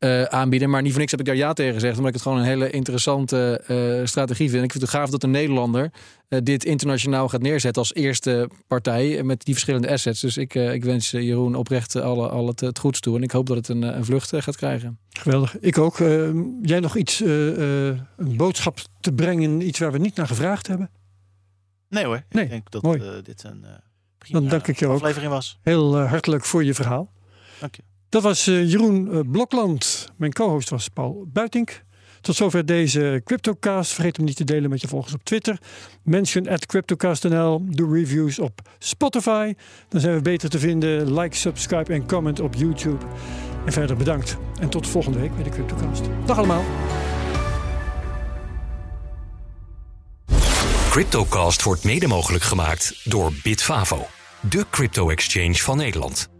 [0.00, 0.70] uh, aanbieden.
[0.70, 1.92] Maar niet voor niks heb ik daar ja tegen gezegd.
[1.96, 4.64] Omdat ik het gewoon een hele interessante uh, strategie vind.
[4.64, 5.90] Ik vind het gaaf dat een Nederlander
[6.28, 10.20] uh, dit internationaal gaat neerzetten als eerste partij met die verschillende assets.
[10.20, 13.16] Dus ik, ik wens Jeroen oprecht alle, al het, het goeds toe.
[13.16, 14.98] En ik hoop dat het een, een vlucht gaat krijgen.
[15.10, 15.58] Geweldig.
[15.58, 15.98] Ik ook.
[16.62, 20.90] jij nog iets, een boodschap te brengen, iets waar we niet naar gevraagd hebben?
[21.88, 22.22] Nee hoor.
[22.30, 22.44] Nee.
[22.44, 23.64] Ik denk dat dit een
[24.18, 25.58] prima Dan dank ik je aflevering was.
[25.62, 27.12] Heel hartelijk voor je verhaal.
[27.60, 27.82] Dank je.
[28.10, 30.08] Dat was uh, Jeroen uh, Blokland.
[30.16, 31.82] Mijn co-host was Paul Buitink.
[32.20, 33.92] Tot zover deze CryptoCast.
[33.92, 35.58] Vergeet hem niet te delen met je volgers op Twitter.
[36.02, 37.64] Mention at CryptoCast.nl.
[37.68, 39.54] Doe reviews op Spotify.
[39.88, 41.18] Dan zijn we beter te vinden.
[41.18, 43.04] Like, subscribe en comment op YouTube.
[43.66, 44.36] En verder bedankt.
[44.60, 46.02] En tot volgende week bij de CryptoCast.
[46.26, 46.64] Dag allemaal.
[50.90, 54.06] CryptoCast wordt mede mogelijk gemaakt door Bitfavo.
[54.40, 56.39] De crypto-exchange van Nederland.